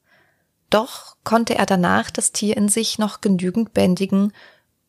Doch 0.70 1.16
konnte 1.24 1.56
er 1.56 1.66
danach 1.66 2.12
das 2.12 2.32
Tier 2.32 2.56
in 2.56 2.70
sich 2.70 3.00
noch 3.00 3.22
genügend 3.22 3.74
bändigen, 3.74 4.34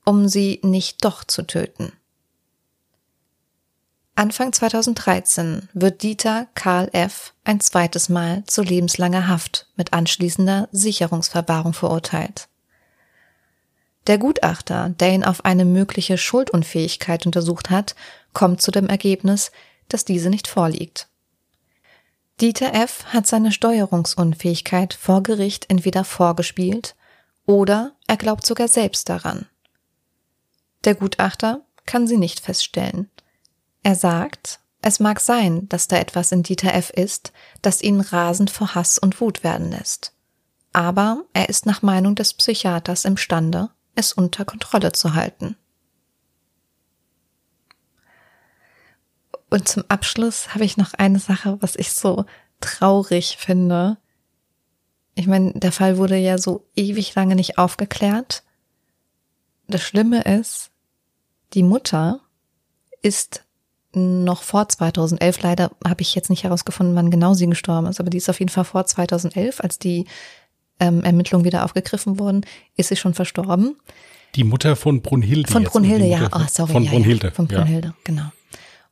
um 0.05 0.29
sie 0.29 0.61
nicht 0.62 1.05
doch 1.05 1.25
zu 1.25 1.42
töten. 1.42 1.92
Anfang 4.14 4.53
2013 4.53 5.68
wird 5.73 6.03
Dieter 6.03 6.46
Karl 6.55 6.90
F. 6.92 7.33
ein 7.44 7.61
zweites 7.61 8.11
Mal 8.11 8.44
zu 8.46 8.62
lebenslanger 8.62 9.29
Haft 9.29 9.68
mit 9.77 9.94
anschließender 9.94 10.68
Sicherungsverwahrung 10.73 11.73
verurteilt. 11.73 12.49
Der 14.07 14.18
Gutachter, 14.18 14.90
der 14.90 15.12
ihn 15.12 15.25
auf 15.25 15.44
eine 15.44 15.64
mögliche 15.64 16.18
Schuldunfähigkeit 16.18 17.27
untersucht 17.27 17.70
hat, 17.70 17.94
kommt 18.33 18.61
zu 18.61 18.70
dem 18.70 18.88
Ergebnis, 18.88 19.53
dass 19.88 20.05
diese 20.05 20.31
nicht 20.31 20.49
vorliegt. 20.49 21.10
Dieter 22.40 22.72
F. 22.72 23.05
hat 23.07 23.26
seine 23.26 23.53
Steuerungsunfähigkeit 23.53 24.94
vor 24.94 25.22
Gericht 25.22 25.68
entweder 25.68 26.05
vorgespielt 26.05 26.96
oder 27.44 27.92
er 28.07 28.16
glaubt 28.16 28.46
sogar 28.46 28.68
selbst 28.68 29.11
daran. 29.11 29.46
Der 30.85 30.94
Gutachter 30.94 31.61
kann 31.85 32.07
sie 32.07 32.16
nicht 32.16 32.40
feststellen. 32.40 33.11
Er 33.83 33.94
sagt, 33.94 34.61
es 34.81 35.00
mag 35.00 35.20
sein, 35.20 35.68
dass 35.68 35.87
da 35.87 35.96
etwas 35.96 36.33
in 36.33 36.42
Dieter 36.42 36.72
F. 36.72 36.88
ist, 36.88 37.33
das 37.61 37.83
ihn 37.83 38.00
rasend 38.00 38.50
vor 38.50 38.74
Hass 38.74 38.98
und 38.98 39.20
Wut 39.20 39.44
werden 39.44 39.70
lässt. 39.70 40.14
Aber 40.72 41.24
er 41.35 41.50
ist 41.50 41.66
nach 41.66 41.83
Meinung 41.83 42.14
des 42.14 42.33
Psychiaters 42.33 43.05
imstande, 43.05 43.68
es 43.94 44.14
unter 44.14 44.46
Kontrolle 44.46 44.92
zu 44.92 45.12
halten. 45.12 45.57
Und 49.51 49.69
zum 49.69 49.85
Abschluss 49.89 50.55
habe 50.55 50.65
ich 50.65 50.77
noch 50.77 50.95
eine 50.95 51.19
Sache, 51.19 51.59
was 51.61 51.77
ich 51.77 51.93
so 51.93 52.25
traurig 52.61 53.37
finde. 53.39 53.99
Ich 55.15 55.27
meine, 55.27 55.53
der 55.55 55.73
Fall 55.73 55.99
wurde 55.99 56.17
ja 56.17 56.39
so 56.39 56.67
ewig 56.77 57.15
lange 57.15 57.35
nicht 57.35 57.59
aufgeklärt. 57.59 58.45
Das 59.67 59.83
Schlimme 59.83 60.23
ist, 60.23 60.71
die 61.55 61.65
Mutter 61.65 62.21
ist 63.03 63.45
noch 63.93 64.45
vor 64.45 64.69
2011, 64.69 65.43
leider 65.43 65.73
habe 65.85 66.03
ich 66.03 66.15
jetzt 66.15 66.31
nicht 66.31 66.45
herausgefunden, 66.45 66.95
wann 66.95 67.11
genau 67.11 67.35
sie 67.35 67.47
gestorben 67.47 67.89
ist, 67.89 67.99
aber 67.99 68.11
die 68.11 68.19
ist 68.19 68.31
auf 68.31 68.39
jeden 68.39 68.51
Fall 68.51 68.65
vor 68.65 68.87
2011, 68.87 69.61
als 69.61 69.81
die 69.81 70.07
ähm, 70.79 71.03
Ermittlungen 71.03 71.45
wieder 71.45 71.65
aufgegriffen 71.65 72.21
wurden, 72.21 72.43
ist 72.77 72.89
sie 72.89 72.97
schon 72.97 73.15
verstorben. 73.15 73.77
Die 74.37 74.45
Mutter 74.45 74.77
von 74.77 75.03
Brunhilde. 75.03 75.51
Von 75.51 75.65
Brunhilde, 75.65 76.07
ja. 76.07 76.29
Oh, 76.33 76.41
sorry. 76.49 76.73
Von 76.73 76.85
ja, 76.85 76.91
Brunhilde. 76.93 77.27
Ja, 77.29 77.33
von 77.33 77.49
Brunhilde, 77.49 77.89
ja. 77.89 77.95
genau. 78.05 78.31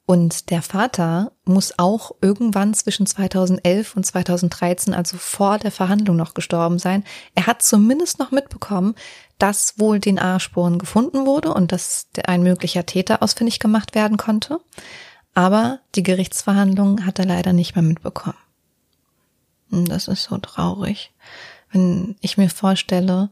Und 0.08 0.48
der 0.48 0.62
Vater 0.62 1.32
muss 1.44 1.78
auch 1.78 2.12
irgendwann 2.22 2.72
zwischen 2.72 3.04
2011 3.04 3.94
und 3.94 4.06
2013, 4.06 4.94
also 4.94 5.18
vor 5.18 5.58
der 5.58 5.70
Verhandlung 5.70 6.16
noch 6.16 6.32
gestorben 6.32 6.78
sein. 6.78 7.04
Er 7.34 7.46
hat 7.46 7.60
zumindest 7.60 8.18
noch 8.18 8.30
mitbekommen, 8.30 8.94
dass 9.36 9.78
wohl 9.78 10.00
DNA-Spuren 10.00 10.78
gefunden 10.78 11.26
wurde 11.26 11.52
und 11.52 11.72
dass 11.72 12.06
ein 12.26 12.42
möglicher 12.42 12.86
Täter 12.86 13.22
ausfindig 13.22 13.60
gemacht 13.60 13.94
werden 13.94 14.16
konnte. 14.16 14.60
Aber 15.34 15.80
die 15.94 16.04
Gerichtsverhandlung 16.04 17.04
hat 17.04 17.18
er 17.18 17.26
leider 17.26 17.52
nicht 17.52 17.76
mehr 17.76 17.84
mitbekommen. 17.84 18.38
Und 19.70 19.90
das 19.90 20.08
ist 20.08 20.22
so 20.22 20.38
traurig. 20.38 21.12
Wenn 21.70 22.16
ich 22.22 22.38
mir 22.38 22.48
vorstelle, 22.48 23.28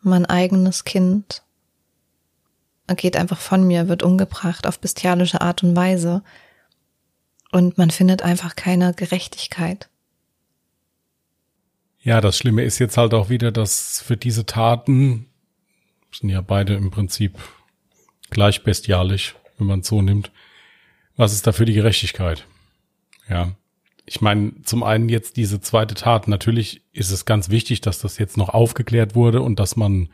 mein 0.00 0.26
eigenes 0.26 0.82
Kind 0.82 1.44
geht 2.94 3.16
einfach 3.16 3.38
von 3.38 3.66
mir, 3.66 3.88
wird 3.88 4.02
umgebracht 4.02 4.66
auf 4.66 4.78
bestialische 4.78 5.40
Art 5.40 5.62
und 5.62 5.76
Weise. 5.76 6.22
Und 7.50 7.78
man 7.78 7.90
findet 7.90 8.22
einfach 8.22 8.56
keine 8.56 8.94
Gerechtigkeit. 8.94 9.88
Ja, 12.00 12.20
das 12.20 12.36
Schlimme 12.36 12.62
ist 12.64 12.78
jetzt 12.78 12.96
halt 12.96 13.14
auch 13.14 13.28
wieder, 13.28 13.52
dass 13.52 14.00
für 14.00 14.16
diese 14.16 14.44
Taten 14.44 15.26
sind 16.12 16.30
ja 16.30 16.40
beide 16.40 16.74
im 16.74 16.90
Prinzip 16.90 17.38
gleich 18.30 18.64
bestialisch, 18.64 19.36
wenn 19.58 19.66
man 19.68 19.80
es 19.80 19.88
so 19.88 20.02
nimmt. 20.02 20.32
Was 21.16 21.32
ist 21.32 21.46
dafür 21.46 21.66
die 21.66 21.74
Gerechtigkeit? 21.74 22.46
Ja. 23.28 23.52
Ich 24.04 24.20
meine, 24.20 24.62
zum 24.64 24.82
einen 24.82 25.08
jetzt 25.08 25.36
diese 25.36 25.60
zweite 25.60 25.94
Tat. 25.94 26.26
Natürlich 26.26 26.82
ist 26.92 27.12
es 27.12 27.24
ganz 27.24 27.50
wichtig, 27.50 27.82
dass 27.82 28.00
das 28.00 28.18
jetzt 28.18 28.36
noch 28.36 28.48
aufgeklärt 28.48 29.14
wurde 29.14 29.42
und 29.42 29.60
dass 29.60 29.76
man 29.76 30.08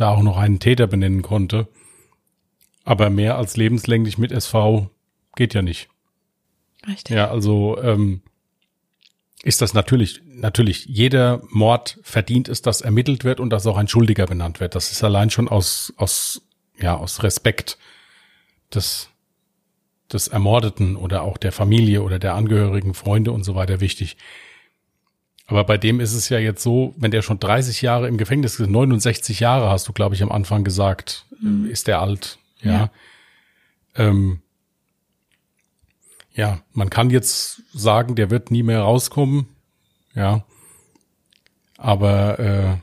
da 0.00 0.10
auch 0.10 0.22
noch 0.22 0.36
einen 0.36 0.60
Täter 0.60 0.86
benennen 0.86 1.22
konnte. 1.22 1.68
Aber 2.84 3.10
mehr 3.10 3.36
als 3.36 3.56
lebenslänglich 3.56 4.18
mit 4.18 4.32
SV 4.32 4.90
geht 5.36 5.54
ja 5.54 5.62
nicht. 5.62 5.88
Richtig. 6.86 7.14
Ja, 7.14 7.30
also 7.30 7.78
ähm, 7.82 8.22
ist 9.42 9.62
das 9.62 9.74
natürlich, 9.74 10.22
natürlich, 10.26 10.86
jeder 10.86 11.42
Mord 11.50 11.98
verdient 12.02 12.48
es, 12.48 12.62
dass 12.62 12.80
ermittelt 12.80 13.24
wird 13.24 13.40
und 13.40 13.50
dass 13.50 13.66
auch 13.66 13.76
ein 13.76 13.88
Schuldiger 13.88 14.26
benannt 14.26 14.60
wird. 14.60 14.74
Das 14.74 14.92
ist 14.92 15.04
allein 15.04 15.30
schon 15.30 15.48
aus, 15.48 15.92
aus, 15.96 16.42
ja, 16.78 16.96
aus 16.96 17.22
Respekt 17.22 17.78
des, 18.74 19.10
des 20.12 20.28
Ermordeten 20.28 20.96
oder 20.96 21.22
auch 21.22 21.38
der 21.38 21.52
Familie 21.52 22.02
oder 22.02 22.18
der 22.18 22.34
Angehörigen, 22.34 22.94
Freunde 22.94 23.32
und 23.32 23.44
so 23.44 23.54
weiter 23.54 23.80
wichtig. 23.80 24.16
Aber 25.50 25.64
bei 25.64 25.76
dem 25.76 25.98
ist 25.98 26.14
es 26.14 26.28
ja 26.28 26.38
jetzt 26.38 26.62
so, 26.62 26.94
wenn 26.96 27.10
der 27.10 27.22
schon 27.22 27.40
30 27.40 27.82
Jahre 27.82 28.06
im 28.06 28.18
Gefängnis 28.18 28.60
ist, 28.60 28.68
69 28.68 29.40
Jahre 29.40 29.68
hast 29.68 29.88
du, 29.88 29.92
glaube 29.92 30.14
ich, 30.14 30.22
am 30.22 30.30
Anfang 30.30 30.62
gesagt, 30.62 31.26
mhm. 31.40 31.66
ist 31.66 31.88
der 31.88 32.00
alt, 32.00 32.38
ja. 32.62 32.72
Ja. 32.72 32.90
Ähm, 33.96 34.42
ja, 36.32 36.60
man 36.72 36.88
kann 36.88 37.10
jetzt 37.10 37.62
sagen, 37.74 38.14
der 38.14 38.30
wird 38.30 38.52
nie 38.52 38.62
mehr 38.62 38.82
rauskommen, 38.82 39.48
ja. 40.14 40.44
Aber 41.76 42.38
äh, 42.38 42.76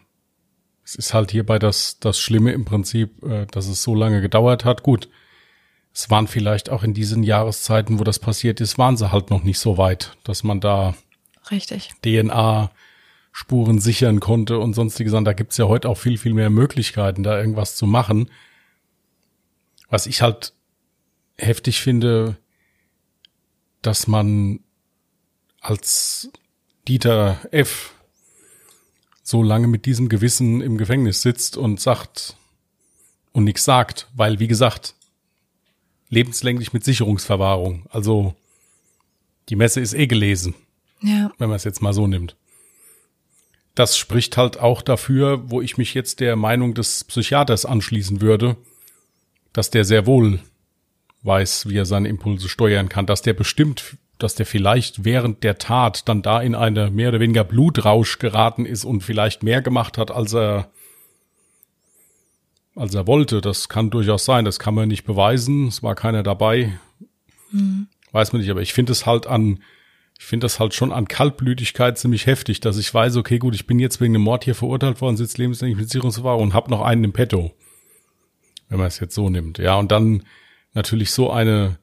es 0.84 0.96
ist 0.96 1.14
halt 1.14 1.32
hierbei 1.32 1.60
das, 1.60 2.00
das 2.00 2.20
Schlimme 2.20 2.52
im 2.52 2.66
Prinzip, 2.66 3.24
äh, 3.24 3.46
dass 3.46 3.68
es 3.68 3.82
so 3.82 3.96
lange 3.96 4.20
gedauert 4.20 4.66
hat. 4.66 4.84
Gut, 4.84 5.08
es 5.94 6.10
waren 6.10 6.28
vielleicht 6.28 6.70
auch 6.70 6.84
in 6.84 6.94
diesen 6.94 7.24
Jahreszeiten, 7.24 7.98
wo 7.98 8.04
das 8.04 8.20
passiert 8.20 8.60
ist, 8.60 8.78
waren 8.78 8.98
sie 8.98 9.10
halt 9.14 9.30
noch 9.30 9.44
nicht 9.44 9.60
so 9.60 9.78
weit, 9.78 10.18
dass 10.26 10.44
man 10.44 10.60
da 10.60 10.96
Richtig. 11.52 11.92
DNA-Spuren 12.04 13.80
sichern 13.80 14.20
konnte 14.20 14.60
und 14.60 14.74
sonstige 14.74 15.10
Sachen. 15.10 15.26
Da 15.26 15.34
gibt's 15.34 15.58
ja 15.58 15.66
heute 15.66 15.90
auch 15.90 15.98
viel, 15.98 16.18
viel 16.18 16.34
mehr 16.34 16.50
Möglichkeiten, 16.50 17.24
da 17.24 17.40
irgendwas 17.40 17.76
zu 17.76 17.86
machen. 17.86 18.30
Was 19.90 20.06
ich 20.06 20.22
halt 20.22 20.54
heftig 21.38 21.82
finde, 21.82 22.38
dass 23.82 24.08
man 24.08 24.60
als 25.62 26.30
Dieter 26.88 27.40
F. 27.52 27.94
so 29.24 29.44
lange 29.44 29.68
mit 29.68 29.86
diesem 29.86 30.10
Gewissen 30.10 30.62
im 30.62 30.78
Gefängnis 30.78 31.22
sitzt 31.22 31.58
und 31.58 31.80
sagt 31.80 32.38
und 33.34 33.44
nichts 33.44 33.64
sagt, 33.64 34.08
weil, 34.16 34.40
wie 34.40 34.48
gesagt, 34.48 34.96
lebenslänglich 36.10 36.74
mit 36.74 36.84
Sicherungsverwahrung. 36.84 37.86
Also 37.90 38.36
Die 39.50 39.56
Messe 39.56 39.80
ist 39.80 39.94
eh 39.94 40.08
gelesen. 40.08 40.56
Ja. 41.02 41.32
Wenn 41.38 41.50
man 41.50 41.56
es 41.56 41.64
jetzt 41.64 41.82
mal 41.82 41.94
so 41.94 42.08
nimmt. 42.08 42.36
Das 43.76 43.98
spricht 43.98 44.38
halt 44.38 44.60
auch 44.60 44.82
dafür, 44.82 45.52
wo 45.52 45.62
ich 45.62 45.78
mich 45.78 45.94
jetzt 45.94 46.20
der 46.20 46.36
Meinung 46.36 46.74
des 46.74 47.04
Psychiaters 47.04 47.66
anschließen 47.66 48.22
würde, 48.22 48.58
dass 49.54 49.70
der 49.70 49.86
sehr 49.86 50.08
wohl 50.08 50.40
weiß, 51.24 51.70
wie 51.70 51.78
er 51.78 51.86
seine 51.86 52.08
Impulse 52.08 52.50
steuern 52.50 52.90
kann, 52.90 53.06
dass 53.06 53.22
der 53.22 53.34
bestimmt, 53.34 53.98
dass 54.18 54.34
der 54.34 54.48
vielleicht 54.48 55.06
während 55.06 55.44
der 55.44 55.60
Tat 55.60 56.08
dann 56.10 56.24
da 56.24 56.42
in 56.42 56.56
eine 56.56 56.90
mehr 56.90 57.10
oder 57.10 57.20
weniger 57.20 57.44
Blutrausch 57.44 58.18
geraten 58.18 58.66
ist 58.66 58.84
und 58.84 59.02
vielleicht 59.02 59.44
mehr 59.44 59.62
gemacht 59.62 59.98
hat, 59.98 60.10
als 60.10 60.34
er 60.34 60.72
als 62.78 62.94
er 62.94 63.08
wollte. 63.08 63.42
Das 63.42 63.70
kann 63.70 63.90
durchaus 63.90 64.26
sein. 64.26 64.46
Das 64.46 64.60
kann 64.60 64.76
man 64.76 64.88
nicht 64.88 65.04
beweisen. 65.04 65.68
Es 65.68 65.84
war 65.84 65.96
keiner 65.96 66.24
dabei. 66.24 66.78
Mhm. 67.52 67.88
Weiß 68.12 68.34
man 68.34 68.42
nicht. 68.42 68.52
Aber 68.52 68.62
ich 68.62 68.74
finde 68.74 68.92
es 68.92 69.06
halt 69.06 69.28
an, 69.28 69.60
ich 70.20 70.26
finde 70.26 70.46
das 70.46 70.60
halt 70.60 70.74
schon 70.74 70.92
an 70.92 71.08
Kaltblütigkeit 71.08 71.98
ziemlich 71.98 72.26
heftig, 72.26 72.60
dass 72.60 72.78
ich 72.78 72.94
weiß, 72.94 73.18
okay, 73.18 73.38
gut, 73.38 73.56
ich 73.56 73.68
bin 73.68 73.80
jetzt 73.80 74.02
wegen 74.02 74.14
dem 74.14 74.24
Mord 74.24 74.44
hier 74.44 74.56
verurteilt 74.56 75.00
worden, 75.00 75.18
sitze 75.18 75.38
lebenslänglich 75.38 75.78
mit 75.78 75.90
Sicherungsverwahrung 75.90 76.44
und 76.44 76.54
habe 76.54 76.72
noch 76.72 76.82
einen 76.82 77.04
im 77.04 77.14
Petto. 77.14 77.52
Wenn 78.68 78.80
man 78.80 78.88
es 78.88 79.00
jetzt 79.00 79.16
so 79.16 79.30
nimmt. 79.30 79.60
Ja, 79.60 79.76
und 79.76 79.92
dann 79.92 80.24
natürlich 80.74 81.12
so 81.12 81.32
eine 81.32 81.78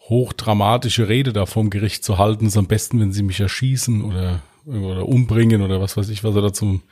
hochdramatische 0.00 1.08
Rede 1.08 1.32
da 1.32 1.46
vom 1.46 1.70
Gericht 1.70 2.04
zu 2.04 2.18
halten, 2.18 2.46
ist 2.46 2.56
am 2.56 2.66
besten, 2.66 3.00
wenn 3.00 3.12
sie 3.12 3.22
mich 3.22 3.40
erschießen 3.40 4.02
oder, 4.02 4.42
oder 4.64 5.08
umbringen 5.08 5.62
oder 5.62 5.80
was 5.80 5.96
weiß 5.96 6.08
ich, 6.10 6.24
was 6.24 6.34
er 6.34 6.42
da 6.42 6.52
zum, 6.52 6.82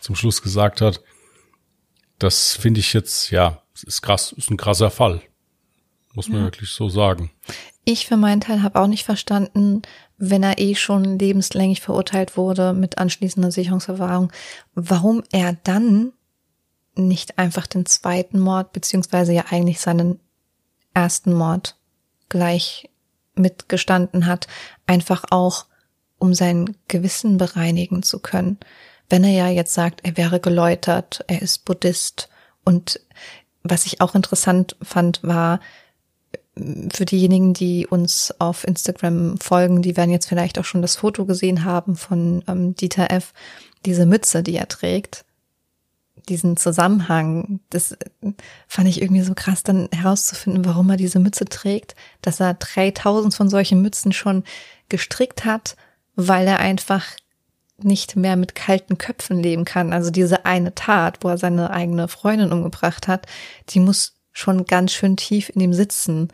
zum 0.00 0.16
Schluss 0.16 0.42
gesagt 0.42 0.80
hat. 0.80 1.02
Das 2.18 2.54
finde 2.54 2.80
ich 2.80 2.92
jetzt, 2.92 3.30
ja, 3.30 3.62
ist 3.84 4.02
krass, 4.02 4.32
ist 4.32 4.50
ein 4.50 4.56
krasser 4.56 4.90
Fall. 4.90 5.22
Muss 6.14 6.28
man 6.28 6.38
ja. 6.38 6.44
wirklich 6.46 6.70
so 6.70 6.88
sagen. 6.88 7.30
Ich 7.84 8.06
für 8.06 8.16
meinen 8.16 8.40
Teil 8.40 8.62
habe 8.62 8.80
auch 8.80 8.86
nicht 8.86 9.04
verstanden, 9.04 9.82
wenn 10.18 10.42
er 10.42 10.58
eh 10.58 10.74
schon 10.74 11.18
lebenslänglich 11.18 11.80
verurteilt 11.80 12.36
wurde 12.36 12.72
mit 12.72 12.98
anschließender 12.98 13.50
Sicherungsverwahrung, 13.50 14.32
warum 14.74 15.22
er 15.30 15.54
dann 15.64 16.12
nicht 16.94 17.38
einfach 17.38 17.66
den 17.66 17.84
zweiten 17.84 18.40
Mord 18.40 18.72
beziehungsweise 18.72 19.32
ja 19.32 19.44
eigentlich 19.50 19.80
seinen 19.80 20.18
ersten 20.94 21.34
Mord 21.34 21.76
gleich 22.28 22.88
mitgestanden 23.34 24.26
hat, 24.26 24.46
einfach 24.86 25.24
auch 25.30 25.66
um 26.18 26.32
sein 26.32 26.74
Gewissen 26.88 27.36
bereinigen 27.36 28.02
zu 28.02 28.18
können. 28.18 28.58
Wenn 29.10 29.22
er 29.22 29.32
ja 29.32 29.48
jetzt 29.48 29.74
sagt, 29.74 30.00
er 30.04 30.16
wäre 30.16 30.40
geläutert, 30.40 31.22
er 31.26 31.42
ist 31.42 31.66
Buddhist 31.66 32.30
und 32.64 33.00
was 33.62 33.84
ich 33.84 34.00
auch 34.00 34.14
interessant 34.14 34.76
fand, 34.80 35.22
war, 35.22 35.60
für 36.92 37.04
diejenigen, 37.04 37.52
die 37.52 37.86
uns 37.86 38.34
auf 38.38 38.66
Instagram 38.66 39.38
folgen, 39.38 39.82
die 39.82 39.96
werden 39.96 40.10
jetzt 40.10 40.28
vielleicht 40.28 40.58
auch 40.58 40.64
schon 40.64 40.82
das 40.82 40.96
Foto 40.96 41.26
gesehen 41.26 41.64
haben 41.64 41.96
von 41.96 42.42
ähm, 42.48 42.74
Dieter 42.74 43.10
F., 43.10 43.32
diese 43.84 44.06
Mütze, 44.06 44.42
die 44.42 44.56
er 44.56 44.68
trägt 44.68 45.26
diesen 46.28 46.56
Zusammenhang, 46.56 47.60
das 47.70 47.96
fand 48.66 48.88
ich 48.88 49.00
irgendwie 49.00 49.22
so 49.22 49.34
krass, 49.34 49.62
dann 49.62 49.88
herauszufinden, 49.92 50.64
warum 50.64 50.90
er 50.90 50.96
diese 50.96 51.18
Mütze 51.18 51.44
trägt, 51.44 51.94
dass 52.22 52.40
er 52.40 52.54
3000 52.54 53.34
von 53.34 53.48
solchen 53.48 53.80
Mützen 53.80 54.12
schon 54.12 54.44
gestrickt 54.88 55.44
hat, 55.44 55.76
weil 56.16 56.46
er 56.46 56.58
einfach 56.58 57.04
nicht 57.78 58.16
mehr 58.16 58.36
mit 58.36 58.54
kalten 58.54 58.98
Köpfen 58.98 59.42
leben 59.42 59.64
kann. 59.64 59.92
Also 59.92 60.10
diese 60.10 60.46
eine 60.46 60.74
Tat, 60.74 61.18
wo 61.20 61.28
er 61.28 61.38
seine 61.38 61.70
eigene 61.70 62.08
Freundin 62.08 62.52
umgebracht 62.52 63.06
hat, 63.06 63.26
die 63.68 63.80
muss 63.80 64.15
schon 64.36 64.66
ganz 64.66 64.92
schön 64.92 65.16
tief 65.16 65.48
in 65.48 65.62
ihm 65.62 65.72
sitzen. 65.72 66.28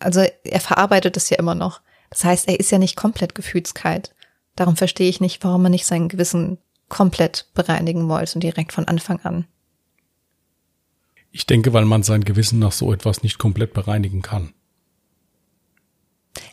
Also 0.00 0.24
er 0.42 0.60
verarbeitet 0.60 1.16
es 1.16 1.30
ja 1.30 1.38
immer 1.38 1.54
noch. 1.54 1.80
Das 2.10 2.24
heißt, 2.24 2.48
er 2.48 2.58
ist 2.58 2.72
ja 2.72 2.78
nicht 2.78 2.96
komplett 2.96 3.36
gefühlskalt. 3.36 4.12
Darum 4.56 4.76
verstehe 4.76 5.08
ich 5.08 5.20
nicht, 5.20 5.44
warum 5.44 5.64
er 5.64 5.70
nicht 5.70 5.86
sein 5.86 6.08
Gewissen 6.08 6.58
komplett 6.88 7.46
bereinigen 7.54 8.08
wollt 8.08 8.34
und 8.34 8.42
direkt 8.42 8.72
von 8.72 8.88
Anfang 8.88 9.20
an? 9.20 9.46
Ich 11.30 11.46
denke, 11.46 11.72
weil 11.72 11.84
man 11.84 12.02
sein 12.02 12.24
Gewissen 12.24 12.58
nach 12.58 12.72
so 12.72 12.92
etwas 12.92 13.22
nicht 13.22 13.38
komplett 13.38 13.72
bereinigen 13.72 14.20
kann. 14.20 14.52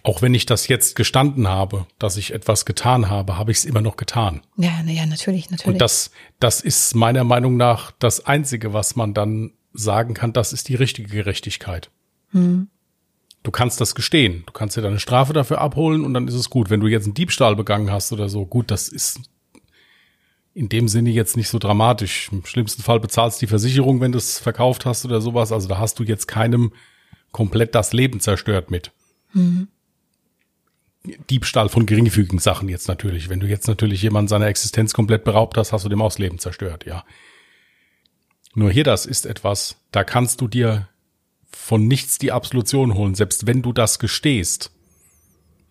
Auch 0.04 0.22
wenn 0.22 0.36
ich 0.36 0.46
das 0.46 0.68
jetzt 0.68 0.96
gestanden 0.96 1.48
habe, 1.48 1.88
dass 1.98 2.16
ich 2.16 2.32
etwas 2.32 2.66
getan 2.66 3.10
habe, 3.10 3.38
habe 3.38 3.52
ich 3.52 3.58
es 3.58 3.66
immer 3.66 3.82
noch 3.82 3.98
getan. 3.98 4.42
Ja, 4.56 4.82
ja, 4.86 5.06
natürlich, 5.08 5.50
natürlich. 5.50 5.66
Und 5.66 5.82
das, 5.82 6.12
das 6.40 6.62
ist 6.62 6.96
meiner 6.96 7.24
Meinung 7.24 7.58
nach 7.58 7.92
das 7.92 8.26
Einzige, 8.26 8.72
was 8.72 8.96
man 8.96 9.14
dann 9.14 9.54
sagen 9.74 10.14
kann, 10.14 10.34
das 10.34 10.54
ist 10.54 10.70
die 10.70 10.76
richtige 10.76 11.10
Gerechtigkeit. 11.10 11.90
Hm. 12.32 12.68
Du 13.44 13.52
kannst 13.52 13.80
das 13.80 13.96
gestehen. 13.96 14.44
Du 14.46 14.52
kannst 14.52 14.76
dir 14.76 14.82
deine 14.82 15.00
Strafe 15.00 15.34
dafür 15.34 15.62
abholen 15.62 16.04
und 16.04 16.14
dann 16.14 16.28
ist 16.28 16.34
es 16.34 16.50
gut. 16.50 16.70
Wenn 16.70 16.82
du 16.82 16.88
jetzt 16.88 17.06
einen 17.06 17.14
Diebstahl 17.14 17.56
begangen 17.56 17.92
hast 17.92 18.12
oder 18.12 18.28
so, 18.28 18.46
gut, 18.46 18.70
das 18.70 18.90
ist 18.90 19.22
in 20.54 20.68
dem 20.68 20.88
Sinne 20.90 21.10
jetzt 21.10 21.38
nicht 21.38 21.48
so 21.48 21.58
dramatisch. 21.58 22.30
Im 22.32 22.46
schlimmsten 22.46 22.82
Fall 22.82 23.00
bezahlst 23.00 23.42
die 23.42 23.48
Versicherung, 23.48 24.02
wenn 24.02 24.12
du 24.12 24.18
es 24.18 24.40
verkauft 24.40 24.86
hast 24.86 25.06
oder 25.06 25.22
sowas. 25.22 25.52
Also 25.52 25.70
da 25.70 25.78
hast 25.78 26.00
du 26.00 26.04
jetzt 26.04 26.28
keinem 26.28 26.74
komplett 27.32 27.76
das 27.76 27.94
Leben 27.94 28.20
zerstört 28.20 28.72
mit. 28.72 28.92
Mhm. 29.34 29.70
Diebstahl 31.30 31.70
von 31.70 31.86
geringfügigen 31.86 32.40
Sachen 32.40 32.68
jetzt 32.68 32.88
natürlich. 32.90 33.30
Wenn 33.30 33.40
du 33.40 33.48
jetzt 33.48 33.68
natürlich 33.68 34.02
jemand 34.02 34.28
seiner 34.28 34.48
Existenz 34.48 34.94
komplett 34.94 35.24
beraubt 35.24 35.58
hast, 35.58 35.72
hast 35.72 35.86
du 35.86 35.90
dem 35.90 36.02
auch 36.02 36.10
das 36.10 36.20
Leben 36.20 36.40
zerstört, 36.40 36.86
ja. 36.86 37.06
Nur 38.56 38.72
hier 38.72 38.84
das 38.84 39.06
ist 39.06 39.26
etwas, 39.26 39.76
da 39.92 40.04
kannst 40.04 40.42
du 40.42 40.48
dir 40.48 40.88
von 41.52 41.88
nichts 41.88 42.18
die 42.18 42.32
Absolution 42.32 42.94
holen, 42.96 43.16
selbst 43.16 43.48
wenn 43.48 43.62
du 43.62 43.74
das 43.74 44.00
gestehst. 44.00 44.72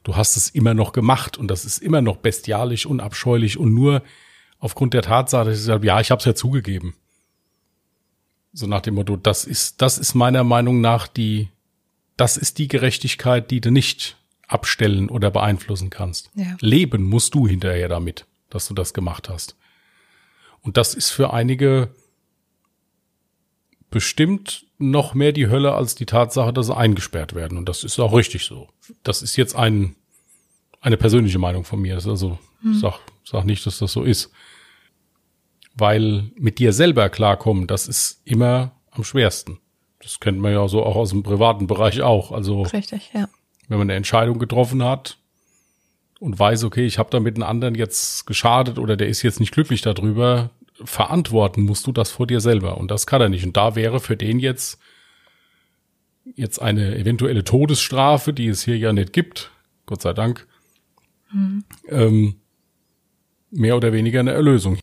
Du 0.05 0.17
hast 0.17 0.37
es 0.37 0.49
immer 0.49 0.75
noch 0.75 0.93
gemacht 0.93 1.37
und 1.37 1.49
das 1.49 1.65
ist 1.65 1.79
immer 1.79 2.01
noch 2.01 2.17
bestialisch 2.17 2.87
und 2.87 3.01
abscheulich 3.01 3.59
und 3.59 3.75
nur 3.75 4.03
aufgrund 4.59 4.95
der 4.95 5.03
Tatsache, 5.03 5.47
dass 5.47 5.59
ich 5.59 5.65
sage, 5.65 5.87
ja, 5.87 6.01
ich 6.01 6.11
habe 6.11 6.21
es 6.21 6.25
ja 6.25 6.35
zugegeben. 6.35 6.95
So 8.53 8.67
nach 8.67 8.81
dem 8.81 8.95
Motto, 8.95 9.17
das 9.17 9.45
ist, 9.45 9.83
das 9.83 9.99
ist 9.99 10.15
meiner 10.15 10.45
Meinung 10.45 10.81
nach 10.81 11.07
die, 11.07 11.49
das 12.17 12.37
ist 12.37 12.59
die 12.59 12.69
Gerechtigkeit, 12.69 13.51
die 13.51 13.61
du 13.61 13.71
nicht 13.71 14.17
abstellen 14.47 15.11
oder 15.11 15.31
beeinflussen 15.31 15.91
kannst. 15.91 16.31
Ja. 16.35 16.57
Leben 16.61 17.03
musst 17.03 17.35
du 17.35 17.47
hinterher 17.47 17.89
damit, 17.89 18.27
dass 18.51 18.67
du 18.67 18.75
das 18.75 18.95
gemacht 18.95 19.29
hast. 19.29 19.57
Und 20.63 20.77
das 20.77 20.95
ist 20.95 21.11
für 21.11 21.33
einige 21.33 21.91
bestimmt 23.91 24.67
noch 24.79 25.15
mehr 25.15 25.33
die 25.33 25.49
Hölle 25.49 25.75
als 25.75 25.95
die 25.95 26.07
Tatsache, 26.07 26.53
dass 26.53 26.67
sie 26.67 26.77
eingesperrt 26.77 27.35
werden. 27.35 27.59
Und 27.59 27.69
das 27.69 27.85
ist 27.85 27.99
auch 27.99 28.15
richtig 28.15 28.45
so. 28.45 28.69
Das 29.03 29.23
ist 29.23 29.37
jetzt 29.37 29.57
ein, 29.57 29.97
eine 30.81 30.97
persönliche 30.97 31.39
Meinung 31.39 31.65
von 31.65 31.81
mir. 31.81 31.95
Also, 31.95 32.39
hm. 32.63 32.75
sag, 32.75 33.01
sag 33.25 33.45
nicht, 33.45 33.67
dass 33.67 33.79
das 33.79 33.93
so 33.93 34.03
ist 34.03 34.31
weil 35.79 36.31
mit 36.37 36.59
dir 36.59 36.73
selber 36.73 37.09
klarkommen, 37.09 37.67
das 37.67 37.87
ist 37.87 38.21
immer 38.25 38.73
am 38.91 39.05
schwersten. 39.05 39.59
Das 40.03 40.21
kennt 40.21 40.39
man 40.39 40.53
ja 40.53 40.67
so 40.69 40.85
auch 40.85 40.97
aus 40.97 41.11
dem 41.11 41.23
privaten 41.23 41.67
Bereich 41.67 42.03
auch. 42.03 42.33
Also 42.33 42.63
Richtig, 42.63 43.11
ja. 43.15 43.29
wenn 43.69 43.79
man 43.79 43.87
eine 43.87 43.97
Entscheidung 43.97 44.39
getroffen 44.39 44.83
hat 44.83 45.19
und 46.19 46.39
weiß, 46.39 46.65
okay, 46.65 46.85
ich 46.85 46.99
habe 46.99 47.11
damit 47.11 47.37
einen 47.37 47.45
anderen 47.45 47.75
jetzt 47.75 48.27
geschadet 48.27 48.79
oder 48.79 48.97
der 48.97 49.09
ist 49.09 49.23
jetzt 49.23 49.41
nicht 49.41 49.53
glücklich 49.53 49.83
darüber, 49.83 50.51
verantworten 50.85 51.63
musst 51.63 51.87
du 51.87 51.93
das 51.93 52.11
vor 52.11 52.27
dir 52.27 52.41
selber 52.41 52.79
und 52.79 52.91
das 52.91 53.07
kann 53.07 53.21
er 53.21 53.29
nicht. 53.29 53.45
Und 53.45 53.57
da 53.57 53.75
wäre 53.75 54.01
für 54.01 54.17
den 54.17 54.39
jetzt 54.39 54.79
jetzt 56.37 56.61
eine 56.61 56.97
eventuelle 56.97 57.43
Todesstrafe, 57.43 58.35
die 58.35 58.49
es 58.49 58.63
hier 58.63 58.77
ja 58.77 58.93
nicht 58.93 59.15
gibt, 59.15 59.51
Gott 59.87 60.03
sei 60.03 60.13
Dank, 60.13 60.47
mhm. 61.33 61.65
ähm, 61.89 62.37
mehr 63.51 63.77
oder 63.77 63.95
weniger 63.95 64.21
eine 64.21 64.33
Erlösung 64.33 64.79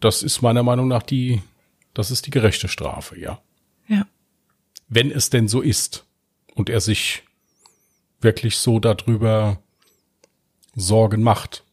das 0.00 0.22
ist 0.22 0.42
meiner 0.42 0.62
Meinung 0.62 0.88
nach 0.88 1.02
die, 1.02 1.42
das 1.94 2.10
ist 2.10 2.26
die 2.26 2.30
gerechte 2.30 2.68
Strafe, 2.68 3.18
ja. 3.18 3.40
Ja. 3.88 4.06
Wenn 4.88 5.10
es 5.10 5.30
denn 5.30 5.48
so 5.48 5.60
ist 5.60 6.06
und 6.54 6.70
er 6.70 6.80
sich 6.80 7.24
wirklich 8.20 8.56
so 8.56 8.80
darüber 8.80 9.62
Sorgen 10.74 11.22
macht 11.22 11.64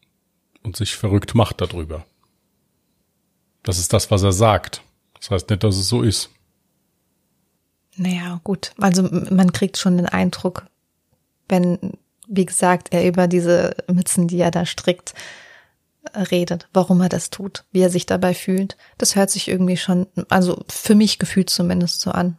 und 0.64 0.76
sich 0.76 0.96
verrückt 0.96 1.36
macht 1.36 1.62
darüber. 1.62 2.06
Das 3.66 3.80
ist 3.80 3.92
das, 3.92 4.10
was 4.12 4.24
er 4.24 4.32
sagt. 4.32 4.82
Das 5.20 5.32
heißt 5.32 5.50
nicht, 5.50 5.64
dass 5.64 5.76
es 5.76 5.90
so 5.90 6.04
ist. 6.04 6.30
Naja, 7.98 8.40
gut. 8.44 8.72
Also 8.78 9.04
man 9.04 9.52
kriegt 9.52 9.78
schon 9.78 9.98
den 9.98 10.06
Eindruck, 10.06 10.68
wenn, 11.50 11.94
wie 12.28 12.46
gesagt, 12.46 12.94
er 12.94 13.08
über 13.08 13.28
diese 13.28 13.76
Mützen, 13.92 14.28
die 14.28 14.40
er 14.40 14.52
da 14.52 14.66
strickt, 14.66 15.16
redet, 16.32 16.68
warum 16.74 17.02
er 17.02 17.10
das 17.10 17.32
tut, 17.32 17.66
wie 17.72 17.82
er 17.82 17.90
sich 17.90 18.06
dabei 18.06 18.36
fühlt. 18.36 18.78
Das 18.98 19.16
hört 19.16 19.32
sich 19.32 19.48
irgendwie 19.48 19.78
schon, 19.78 20.06
also 20.30 20.64
für 20.70 20.94
mich 20.94 21.18
gefühlt 21.18 21.50
zumindest 21.50 22.02
so 22.02 22.12
an. 22.12 22.38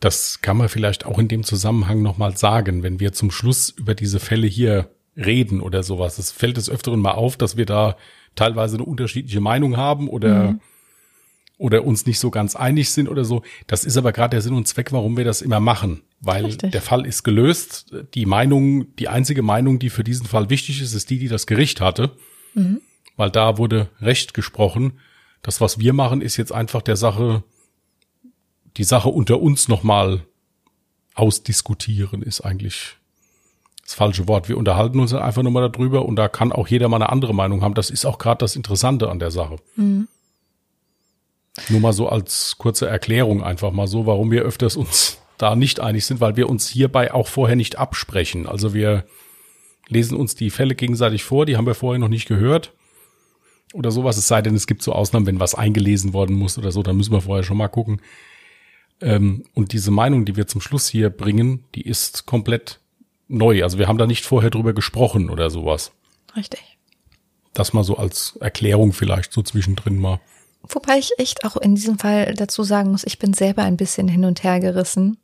Das 0.00 0.40
kann 0.42 0.56
man 0.56 0.68
vielleicht 0.68 1.06
auch 1.06 1.18
in 1.18 1.28
dem 1.28 1.44
Zusammenhang 1.44 2.02
nochmal 2.02 2.36
sagen, 2.36 2.82
wenn 2.82 2.98
wir 2.98 3.12
zum 3.12 3.30
Schluss 3.30 3.68
über 3.68 3.94
diese 3.94 4.18
Fälle 4.18 4.48
hier 4.48 4.90
reden 5.16 5.60
oder 5.60 5.84
sowas. 5.84 6.18
Es 6.18 6.32
fällt 6.32 6.56
des 6.56 6.68
Öfteren 6.68 7.00
mal 7.00 7.12
auf, 7.12 7.36
dass 7.36 7.56
wir 7.56 7.66
da 7.66 7.96
teilweise 8.34 8.76
eine 8.76 8.84
unterschiedliche 8.84 9.40
Meinung 9.40 9.76
haben 9.76 10.08
oder, 10.08 10.52
mhm. 10.52 10.60
oder 11.58 11.84
uns 11.84 12.06
nicht 12.06 12.18
so 12.18 12.30
ganz 12.30 12.56
einig 12.56 12.90
sind 12.90 13.08
oder 13.08 13.24
so. 13.24 13.42
Das 13.66 13.84
ist 13.84 13.96
aber 13.96 14.12
gerade 14.12 14.30
der 14.32 14.42
Sinn 14.42 14.54
und 14.54 14.66
Zweck, 14.68 14.92
warum 14.92 15.16
wir 15.16 15.24
das 15.24 15.42
immer 15.42 15.60
machen. 15.60 16.02
Weil 16.20 16.46
Richtig. 16.46 16.70
der 16.72 16.82
Fall 16.82 17.04
ist 17.06 17.24
gelöst. 17.24 17.94
Die 18.14 18.26
Meinung, 18.26 18.94
die 18.96 19.08
einzige 19.08 19.42
Meinung, 19.42 19.78
die 19.78 19.90
für 19.90 20.04
diesen 20.04 20.26
Fall 20.26 20.50
wichtig 20.50 20.80
ist, 20.80 20.94
ist 20.94 21.10
die, 21.10 21.18
die 21.18 21.28
das 21.28 21.46
Gericht 21.46 21.80
hatte. 21.80 22.12
Weil 23.16 23.30
da 23.30 23.58
wurde 23.58 23.88
Recht 24.00 24.34
gesprochen. 24.34 25.00
Das, 25.42 25.60
was 25.60 25.78
wir 25.78 25.92
machen, 25.92 26.20
ist 26.20 26.36
jetzt 26.36 26.52
einfach 26.52 26.82
der 26.82 26.96
Sache, 26.96 27.42
die 28.76 28.84
Sache 28.84 29.08
unter 29.08 29.40
uns 29.40 29.68
nochmal 29.68 30.22
ausdiskutieren, 31.14 32.22
ist 32.22 32.40
eigentlich 32.40 32.96
das 33.82 33.94
falsche 33.94 34.28
Wort. 34.28 34.48
Wir 34.48 34.56
unterhalten 34.56 35.00
uns 35.00 35.12
einfach 35.12 35.42
nur 35.42 35.52
mal 35.52 35.68
darüber 35.68 36.04
und 36.04 36.16
da 36.16 36.28
kann 36.28 36.52
auch 36.52 36.68
jeder 36.68 36.88
mal 36.88 36.96
eine 36.96 37.10
andere 37.10 37.34
Meinung 37.34 37.62
haben. 37.62 37.74
Das 37.74 37.90
ist 37.90 38.04
auch 38.04 38.18
gerade 38.18 38.38
das 38.38 38.56
Interessante 38.56 39.10
an 39.10 39.18
der 39.18 39.30
Sache. 39.30 39.56
Nur 41.68 41.80
mal 41.80 41.92
so 41.92 42.08
als 42.08 42.56
kurze 42.58 42.88
Erklärung 42.88 43.42
einfach 43.42 43.72
mal 43.72 43.86
so, 43.86 44.06
warum 44.06 44.30
wir 44.30 44.42
öfters 44.42 44.76
uns 44.76 45.18
da 45.36 45.56
nicht 45.56 45.80
einig 45.80 46.06
sind, 46.06 46.20
weil 46.20 46.36
wir 46.36 46.48
uns 46.48 46.68
hierbei 46.68 47.12
auch 47.12 47.26
vorher 47.26 47.56
nicht 47.56 47.76
absprechen. 47.76 48.46
Also 48.46 48.74
wir 48.74 49.04
lesen 49.88 50.16
uns 50.16 50.34
die 50.34 50.50
Fälle 50.50 50.74
gegenseitig 50.74 51.24
vor, 51.24 51.44
die 51.44 51.56
haben 51.56 51.66
wir 51.66 51.74
vorher 51.74 51.98
noch 51.98 52.08
nicht 52.08 52.28
gehört 52.28 52.72
oder 53.72 53.90
sowas. 53.90 54.16
Es 54.16 54.28
sei 54.28 54.40
denn, 54.40 54.54
es 54.54 54.66
gibt 54.66 54.82
so 54.82 54.92
Ausnahmen, 54.92 55.26
wenn 55.26 55.40
was 55.40 55.54
eingelesen 55.54 56.12
worden 56.12 56.36
muss 56.36 56.58
oder 56.58 56.70
so, 56.70 56.82
dann 56.82 56.96
müssen 56.96 57.12
wir 57.12 57.20
vorher 57.20 57.42
schon 57.42 57.56
mal 57.56 57.68
gucken. 57.68 58.00
Ähm, 59.00 59.44
und 59.54 59.72
diese 59.72 59.90
Meinung, 59.90 60.24
die 60.24 60.36
wir 60.36 60.46
zum 60.46 60.60
Schluss 60.60 60.88
hier 60.88 61.10
bringen, 61.10 61.64
die 61.74 61.86
ist 61.86 62.24
komplett 62.24 62.78
neu. 63.32 63.62
Also 63.62 63.78
wir 63.78 63.88
haben 63.88 63.98
da 63.98 64.06
nicht 64.06 64.24
vorher 64.24 64.50
drüber 64.50 64.72
gesprochen 64.72 65.30
oder 65.30 65.50
sowas. 65.50 65.92
Richtig. 66.36 66.78
Das 67.54 67.72
mal 67.72 67.84
so 67.84 67.96
als 67.96 68.36
Erklärung 68.40 68.92
vielleicht 68.92 69.32
so 69.32 69.42
zwischendrin 69.42 69.98
mal. 69.98 70.20
Wobei 70.68 70.98
ich 70.98 71.12
echt 71.18 71.44
auch 71.44 71.56
in 71.56 71.74
diesem 71.74 71.98
Fall 71.98 72.34
dazu 72.34 72.62
sagen 72.62 72.92
muss, 72.92 73.04
ich 73.04 73.18
bin 73.18 73.34
selber 73.34 73.62
ein 73.62 73.76
bisschen 73.76 74.08
hin 74.08 74.24
und 74.24 74.44
her 74.44 74.60
gerissen, 74.60 75.18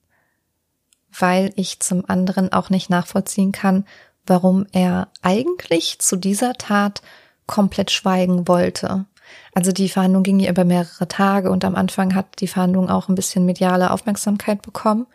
weil 1.17 1.53
ich 1.55 1.81
zum 1.81 2.09
anderen 2.09 2.53
auch 2.53 2.71
nicht 2.71 2.91
nachvollziehen 2.91 3.53
kann, 3.53 3.85
warum 4.27 4.67
er 4.73 5.09
eigentlich 5.23 6.01
zu 6.01 6.17
dieser 6.17 6.55
Tat 6.55 7.03
komplett 7.47 7.91
schweigen 7.91 8.49
wollte. 8.49 9.07
Also 9.55 9.73
die 9.73 9.89
Verhandlung 9.89 10.23
ging 10.23 10.41
ja 10.41 10.51
über 10.51 10.65
mehrere 10.65 11.09
Tage 11.09 11.51
und 11.51 11.65
am 11.65 11.75
Anfang 11.75 12.15
hat 12.15 12.41
die 12.41 12.49
Verhandlung 12.49 12.91
auch 12.91 13.09
ein 13.09 13.15
bisschen 13.15 13.47
mediale 13.47 13.91
Aufmerksamkeit 13.91 14.63
bekommen. 14.63 15.07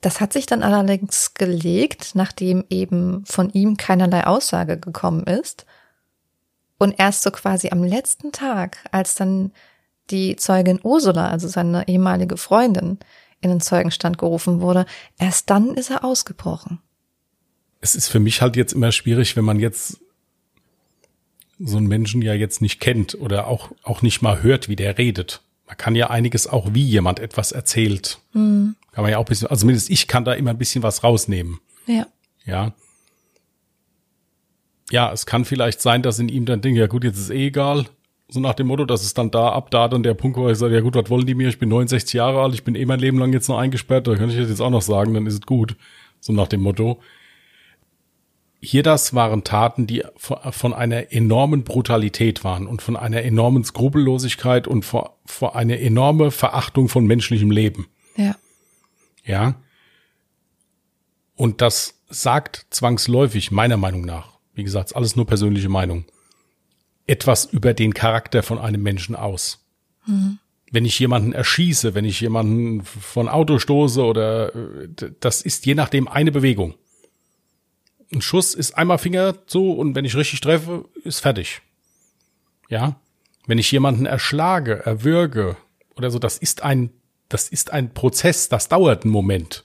Das 0.00 0.20
hat 0.20 0.32
sich 0.32 0.46
dann 0.46 0.62
allerdings 0.62 1.34
gelegt, 1.34 2.12
nachdem 2.14 2.64
eben 2.70 3.24
von 3.26 3.50
ihm 3.50 3.76
keinerlei 3.76 4.26
Aussage 4.26 4.78
gekommen 4.78 5.24
ist. 5.24 5.66
Und 6.78 6.94
erst 6.98 7.22
so 7.22 7.32
quasi 7.32 7.70
am 7.70 7.82
letzten 7.82 8.30
Tag, 8.30 8.78
als 8.92 9.16
dann 9.16 9.52
die 10.10 10.36
Zeugin 10.36 10.78
Ursula, 10.82 11.28
also 11.28 11.48
seine 11.48 11.88
ehemalige 11.88 12.36
Freundin, 12.36 12.98
in 13.40 13.50
den 13.50 13.60
Zeugenstand 13.60 14.18
gerufen 14.18 14.60
wurde, 14.60 14.86
erst 15.18 15.50
dann 15.50 15.74
ist 15.74 15.90
er 15.90 16.04
ausgebrochen. 16.04 16.80
Es 17.80 17.94
ist 17.94 18.08
für 18.08 18.20
mich 18.20 18.42
halt 18.42 18.56
jetzt 18.56 18.72
immer 18.72 18.90
schwierig, 18.92 19.36
wenn 19.36 19.44
man 19.44 19.60
jetzt 19.60 20.00
so 21.60 21.76
einen 21.76 21.86
Menschen 21.86 22.22
ja 22.22 22.34
jetzt 22.34 22.62
nicht 22.62 22.80
kennt 22.80 23.14
oder 23.16 23.46
auch, 23.46 23.70
auch 23.82 24.02
nicht 24.02 24.22
mal 24.22 24.42
hört, 24.42 24.68
wie 24.68 24.76
der 24.76 24.98
redet. 24.98 25.42
Man 25.68 25.76
kann 25.76 25.94
ja 25.94 26.08
einiges 26.08 26.46
auch, 26.46 26.74
wie 26.74 26.82
jemand 26.82 27.20
etwas 27.20 27.52
erzählt. 27.52 28.18
Kann 28.92 29.04
man 29.04 29.10
ja 29.12 29.18
auch 29.18 29.24
ein 29.24 29.28
bisschen, 29.28 29.48
also 29.48 29.60
zumindest 29.60 29.90
ich 29.90 30.08
kann 30.08 30.24
da 30.24 30.32
immer 30.32 30.50
ein 30.50 30.58
bisschen 30.58 30.82
was 30.82 31.04
rausnehmen. 31.04 31.60
Ja. 31.86 32.06
Ja. 32.46 32.72
Ja, 34.90 35.12
es 35.12 35.26
kann 35.26 35.44
vielleicht 35.44 35.82
sein, 35.82 36.02
dass 36.02 36.18
in 36.18 36.30
ihm 36.30 36.46
dann 36.46 36.62
Dinge, 36.62 36.80
ja 36.80 36.86
gut, 36.86 37.04
jetzt 37.04 37.18
ist 37.18 37.30
eh 37.30 37.48
egal. 37.48 37.84
So 38.30 38.40
nach 38.40 38.54
dem 38.54 38.66
Motto, 38.66 38.86
dass 38.86 39.04
es 39.04 39.12
dann 39.12 39.30
da, 39.30 39.50
ab 39.50 39.70
da 39.70 39.88
dann 39.88 40.02
der 40.02 40.14
Punkt, 40.14 40.38
wo 40.38 40.48
ich 40.48 40.56
sage, 40.56 40.74
ja 40.74 40.80
gut, 40.80 40.94
was 40.94 41.10
wollen 41.10 41.26
die 41.26 41.34
mir? 41.34 41.48
Ich 41.48 41.58
bin 41.58 41.68
69 41.68 42.14
Jahre 42.14 42.42
alt, 42.42 42.54
ich 42.54 42.64
bin 42.64 42.74
eh 42.74 42.86
mein 42.86 43.00
Leben 43.00 43.18
lang 43.18 43.32
jetzt 43.32 43.48
noch 43.48 43.58
eingesperrt, 43.58 44.06
da 44.06 44.16
könnte 44.16 44.34
ich 44.34 44.40
das 44.40 44.48
jetzt 44.48 44.60
auch 44.60 44.70
noch 44.70 44.82
sagen, 44.82 45.12
dann 45.14 45.26
ist 45.26 45.34
es 45.34 45.40
gut. 45.42 45.76
So 46.20 46.32
nach 46.32 46.48
dem 46.48 46.62
Motto. 46.62 47.00
Hier 48.60 48.82
das 48.82 49.14
waren 49.14 49.44
Taten, 49.44 49.86
die 49.86 50.02
von 50.16 50.74
einer 50.74 51.12
enormen 51.12 51.62
Brutalität 51.62 52.42
waren 52.42 52.66
und 52.66 52.82
von 52.82 52.96
einer 52.96 53.22
enormen 53.22 53.62
Skrupellosigkeit 53.62 54.66
und 54.66 54.84
vor, 54.84 55.18
vor 55.24 55.54
eine 55.54 55.80
enorme 55.80 56.32
Verachtung 56.32 56.88
von 56.88 57.06
menschlichem 57.06 57.52
Leben. 57.52 57.86
Ja. 58.16 58.34
Ja. 59.24 59.54
Und 61.36 61.60
das 61.60 62.00
sagt 62.08 62.66
zwangsläufig, 62.70 63.52
meiner 63.52 63.76
Meinung 63.76 64.02
nach, 64.02 64.38
wie 64.54 64.64
gesagt, 64.64 64.96
alles 64.96 65.14
nur 65.14 65.26
persönliche 65.26 65.68
Meinung, 65.68 66.04
etwas 67.06 67.44
über 67.44 67.74
den 67.74 67.94
Charakter 67.94 68.42
von 68.42 68.58
einem 68.58 68.82
Menschen 68.82 69.14
aus. 69.14 69.64
Wenn 70.72 70.84
ich 70.84 70.98
jemanden 70.98 71.32
erschieße, 71.32 71.94
wenn 71.94 72.04
ich 72.04 72.20
jemanden 72.20 72.82
von 72.82 73.28
Auto 73.28 73.58
stoße 73.58 74.02
oder 74.02 74.54
äh, 74.54 74.88
das 75.20 75.42
ist 75.42 75.64
je 75.64 75.74
nachdem 75.74 76.08
eine 76.08 76.32
Bewegung. 76.32 76.74
Ein 78.12 78.22
Schuss 78.22 78.54
ist 78.54 78.76
einmal 78.76 78.98
Finger 78.98 79.46
zu 79.46 79.72
und 79.72 79.94
wenn 79.94 80.04
ich 80.04 80.16
richtig 80.16 80.40
treffe, 80.40 80.86
ist 81.04 81.20
fertig. 81.20 81.60
Ja. 82.68 83.00
Wenn 83.46 83.58
ich 83.58 83.70
jemanden 83.70 84.06
erschlage, 84.06 84.84
erwürge 84.84 85.56
oder 85.96 86.10
so, 86.10 86.18
das 86.18 86.38
ist 86.38 86.62
ein, 86.62 86.90
das 87.28 87.48
ist 87.48 87.72
ein 87.72 87.92
Prozess, 87.92 88.48
das 88.48 88.68
dauert 88.68 89.04
einen 89.04 89.12
Moment. 89.12 89.64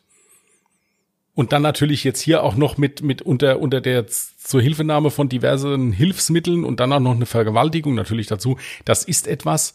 Und 1.36 1.52
dann 1.52 1.64
natürlich 1.64 2.04
jetzt 2.04 2.22
hier 2.22 2.44
auch 2.44 2.56
noch 2.56 2.78
mit, 2.78 3.02
mit 3.02 3.22
unter, 3.22 3.60
unter 3.60 3.82
der 3.82 4.06
zur 4.08 4.62
Hilfenahme 4.62 5.10
von 5.10 5.30
diversen 5.30 5.92
Hilfsmitteln 5.92 6.64
und 6.64 6.80
dann 6.80 6.94
auch 6.94 7.00
noch 7.00 7.16
eine 7.16 7.26
Vergewaltigung 7.26 7.96
natürlich 7.96 8.28
dazu. 8.28 8.60
Das 8.86 9.04
ist 9.04 9.28
etwas, 9.28 9.74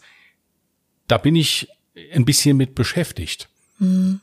da 1.07 1.17
bin 1.17 1.35
ich 1.35 1.67
ein 2.13 2.23
bisschen 2.23 2.55
mit 2.55 2.75
beschäftigt. 2.75 3.49
Und 3.79 4.21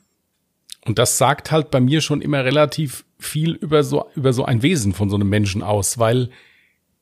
das 0.99 1.17
sagt 1.17 1.51
halt 1.51 1.69
bei 1.69 1.79
mir 1.79 2.01
schon 2.01 2.21
immer 2.21 2.43
relativ 2.43 3.05
viel 3.19 3.53
über 3.53 3.83
so, 3.83 4.09
über 4.15 4.33
so 4.33 4.45
ein 4.45 4.61
Wesen 4.61 4.93
von 4.93 5.09
so 5.09 5.15
einem 5.15 5.29
Menschen 5.29 5.63
aus, 5.63 5.97
weil, 5.97 6.29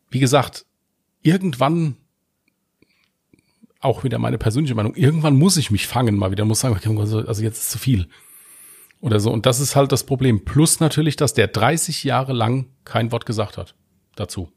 wie 0.10 0.20
gesagt, 0.20 0.66
irgendwann, 1.22 1.98
auch 3.80 4.04
wieder 4.04 4.18
meine 4.18 4.38
persönliche 4.38 4.76
Meinung, 4.76 4.96
irgendwann 4.96 5.36
muss 5.36 5.58
ich 5.58 5.72
mich 5.72 5.88
fangen, 5.88 6.18
mal 6.18 6.32
wieder, 6.32 6.46
muss 6.46 6.62
sagen, 6.62 7.00
also 7.00 7.20
also 7.20 7.44
jetzt 7.44 7.60
ist 7.60 7.72
zu 7.72 7.78
viel. 7.78 8.08
Oder 9.02 9.20
so. 9.20 9.32
Und 9.32 9.46
das 9.46 9.60
ist 9.60 9.76
halt 9.76 9.92
das 9.92 10.04
Problem. 10.04 10.46
Plus 10.46 10.80
natürlich, 10.80 11.16
dass 11.16 11.34
der 11.34 11.48
30 11.48 12.04
Jahre 12.04 12.34
lang 12.34 12.68
kein 12.86 13.12
Wort 13.12 13.26
gesagt 13.26 13.58
hat 13.58 13.76
dazu. 14.16 14.52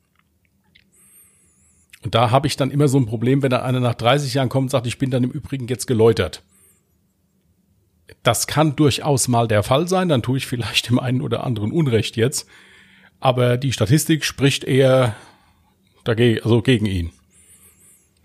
Und 2.02 2.14
da 2.14 2.30
habe 2.30 2.46
ich 2.46 2.56
dann 2.56 2.70
immer 2.70 2.88
so 2.88 2.98
ein 2.98 3.06
Problem, 3.06 3.42
wenn 3.42 3.50
dann 3.50 3.62
einer 3.62 3.80
nach 3.80 3.94
30 3.94 4.34
Jahren 4.34 4.48
kommt 4.48 4.66
und 4.66 4.70
sagt, 4.70 4.86
ich 4.86 4.98
bin 4.98 5.10
dann 5.10 5.24
im 5.24 5.30
Übrigen 5.30 5.66
jetzt 5.66 5.86
geläutert. 5.86 6.42
Das 8.22 8.46
kann 8.46 8.76
durchaus 8.76 9.28
mal 9.28 9.48
der 9.48 9.62
Fall 9.62 9.88
sein, 9.88 10.08
dann 10.08 10.22
tue 10.22 10.38
ich 10.38 10.46
vielleicht 10.46 10.88
dem 10.88 10.98
einen 10.98 11.20
oder 11.20 11.44
anderen 11.44 11.72
Unrecht 11.72 12.16
jetzt. 12.16 12.48
Aber 13.20 13.56
die 13.56 13.72
Statistik 13.72 14.24
spricht 14.24 14.64
eher 14.64 15.16
dagegen, 16.04 16.42
also 16.42 16.62
gegen 16.62 16.86
ihn. 16.86 17.12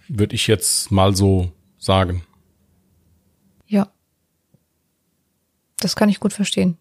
Würde 0.07 0.35
ich 0.35 0.47
jetzt 0.47 0.91
mal 0.91 1.15
so 1.15 1.51
sagen. 1.77 2.23
Ja. 3.67 3.91
Das 5.79 5.95
kann 5.95 6.09
ich 6.09 6.19
gut 6.19 6.33
verstehen. 6.33 6.77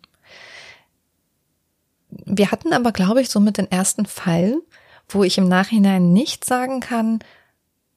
Wir 2.10 2.50
hatten 2.50 2.72
aber, 2.72 2.92
glaube 2.92 3.22
ich, 3.22 3.30
somit 3.30 3.56
den 3.56 3.70
ersten 3.70 4.06
Fall, 4.06 4.60
wo 5.08 5.24
ich 5.24 5.38
im 5.38 5.48
Nachhinein 5.48 6.12
nicht 6.12 6.44
sagen 6.44 6.80
kann, 6.80 7.20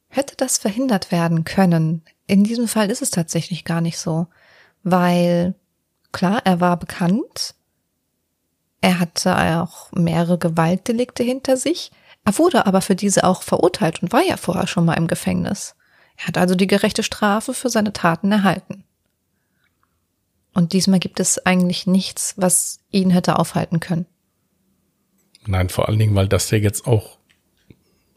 hätte 0.08 0.36
das 0.38 0.58
verhindert 0.58 1.12
werden 1.12 1.44
können. 1.44 2.04
In 2.28 2.44
diesem 2.44 2.68
Fall 2.68 2.90
ist 2.90 3.02
es 3.02 3.12
tatsächlich 3.12 3.66
gar 3.66 3.82
nicht 3.82 3.98
so, 3.98 4.28
weil 4.86 5.56
klar, 6.14 6.42
er 6.46 6.62
war 6.62 6.78
bekannt, 6.78 7.56
er 8.80 9.00
hatte 9.00 9.36
auch 9.62 9.92
mehrere 9.92 10.38
Gewaltdelikte 10.38 11.24
hinter 11.24 11.58
sich, 11.58 11.92
er 12.24 12.38
wurde 12.38 12.66
aber 12.66 12.82
für 12.82 12.96
diese 12.96 13.24
auch 13.24 13.42
verurteilt 13.42 14.02
und 14.02 14.14
war 14.14 14.22
ja 14.22 14.38
vorher 14.38 14.68
schon 14.68 14.86
mal 14.86 14.94
im 14.94 15.08
Gefängnis. 15.08 15.76
Er 16.18 16.28
hat 16.28 16.38
also 16.38 16.56
die 16.56 16.68
gerechte 16.68 17.04
Strafe 17.04 17.54
für 17.54 17.70
seine 17.70 17.94
Taten 17.94 18.32
erhalten. 18.32 18.84
Und 20.54 20.72
diesmal 20.72 21.00
gibt 21.00 21.20
es 21.20 21.46
eigentlich 21.46 21.86
nichts, 21.88 22.36
was 22.38 22.80
ihn 22.92 23.10
hätte 23.10 23.38
aufhalten 23.40 23.80
können. 23.80 24.06
Nein, 25.48 25.70
vor 25.70 25.90
allen 25.90 26.00
Dingen, 26.00 26.16
weil 26.16 26.28
das 26.28 26.50
ja 26.52 26.58
jetzt 26.60 26.88
auch, 26.88 27.18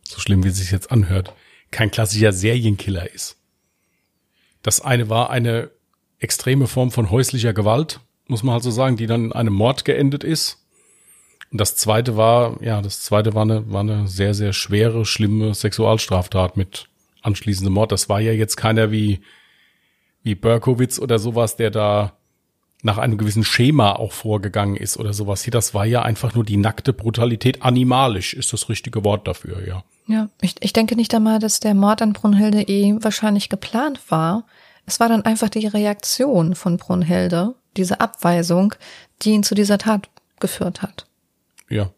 so 0.04 0.20
schlimm 0.20 0.44
wie 0.44 0.48
es 0.48 0.58
sich 0.58 0.70
jetzt 0.70 0.92
anhört, 0.92 1.34
kein 1.70 1.90
klassischer 1.90 2.32
Serienkiller 2.32 3.10
ist. 3.12 3.36
Das 4.62 4.80
eine 4.80 5.08
war 5.08 5.30
eine 5.30 5.70
extreme 6.18 6.66
Form 6.66 6.90
von 6.90 7.10
häuslicher 7.10 7.52
Gewalt, 7.52 8.00
muss 8.26 8.42
man 8.42 8.54
halt 8.54 8.62
so 8.62 8.70
sagen, 8.70 8.96
die 8.96 9.06
dann 9.06 9.26
in 9.26 9.32
einem 9.32 9.54
Mord 9.54 9.84
geendet 9.84 10.24
ist. 10.24 10.58
Und 11.50 11.60
das 11.60 11.76
zweite 11.76 12.16
war, 12.16 12.62
ja, 12.62 12.82
das 12.82 13.02
zweite 13.02 13.34
war 13.34 13.42
eine, 13.42 13.70
war 13.70 13.80
eine 13.80 14.06
sehr, 14.06 14.34
sehr 14.34 14.52
schwere, 14.52 15.06
schlimme 15.06 15.54
Sexualstraftat 15.54 16.56
mit 16.56 16.88
anschließendem 17.22 17.72
Mord. 17.72 17.92
Das 17.92 18.08
war 18.08 18.20
ja 18.20 18.32
jetzt 18.32 18.56
keiner 18.56 18.90
wie, 18.90 19.20
wie 20.22 20.34
Berkowitz 20.34 20.98
oder 20.98 21.18
sowas, 21.18 21.56
der 21.56 21.70
da 21.70 22.12
nach 22.82 22.98
einem 22.98 23.18
gewissen 23.18 23.44
Schema 23.44 23.92
auch 23.92 24.12
vorgegangen 24.12 24.76
ist 24.76 24.98
oder 24.98 25.12
sowas. 25.12 25.42
Hier, 25.42 25.50
das 25.50 25.74
war 25.74 25.84
ja 25.84 26.02
einfach 26.02 26.34
nur 26.34 26.44
die 26.44 26.56
nackte 26.56 26.92
Brutalität. 26.92 27.62
Animalisch 27.62 28.34
ist 28.34 28.52
das 28.52 28.68
richtige 28.68 29.04
Wort 29.04 29.26
dafür, 29.26 29.66
ja. 29.66 29.82
Ja, 30.06 30.28
ich, 30.40 30.54
ich 30.60 30.72
denke 30.72 30.96
nicht 30.96 31.14
einmal, 31.14 31.38
dass 31.38 31.60
der 31.60 31.74
Mord 31.74 32.00
an 32.02 32.12
Brunhilde 32.12 32.62
eh 32.62 32.94
wahrscheinlich 33.00 33.48
geplant 33.48 34.00
war. 34.08 34.44
Es 34.88 35.00
war 35.00 35.10
dann 35.10 35.20
einfach 35.20 35.50
die 35.50 35.66
Reaktion 35.66 36.54
von 36.54 36.78
Brunhilde, 36.78 37.54
diese 37.76 38.00
Abweisung, 38.00 38.74
die 39.20 39.32
ihn 39.32 39.42
zu 39.42 39.54
dieser 39.54 39.76
Tat 39.76 40.08
geführt 40.40 40.80
hat. 40.80 41.06
Ja. 41.68 41.90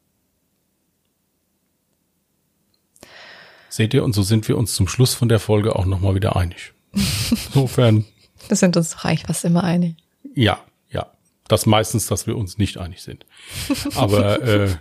Seht 3.69 3.95
ihr, 3.95 4.03
und 4.03 4.13
so 4.13 4.25
sind 4.25 4.49
wir 4.49 4.59
uns 4.59 4.75
zum 4.75 4.89
Schluss 4.89 5.15
von 5.15 5.29
der 5.29 5.39
Folge 5.39 5.77
auch 5.77 5.87
nochmal 5.87 6.17
wieder 6.17 6.35
einig. 6.35 6.73
Insofern. 6.93 8.07
Wir 8.49 8.57
sind 8.57 8.77
uns 8.77 8.91
doch 8.91 9.05
eigentlich 9.05 9.23
fast 9.23 9.45
immer 9.45 9.63
einig. 9.63 9.95
Ja, 10.35 10.59
ja. 10.89 11.13
Das 11.47 11.67
meistens, 11.67 12.09
dass 12.09 12.27
wir 12.27 12.37
uns 12.37 12.59
nicht 12.59 12.79
einig 12.79 13.03
sind. 13.03 13.25
Aber, 13.95 14.43
äh, 14.43 14.75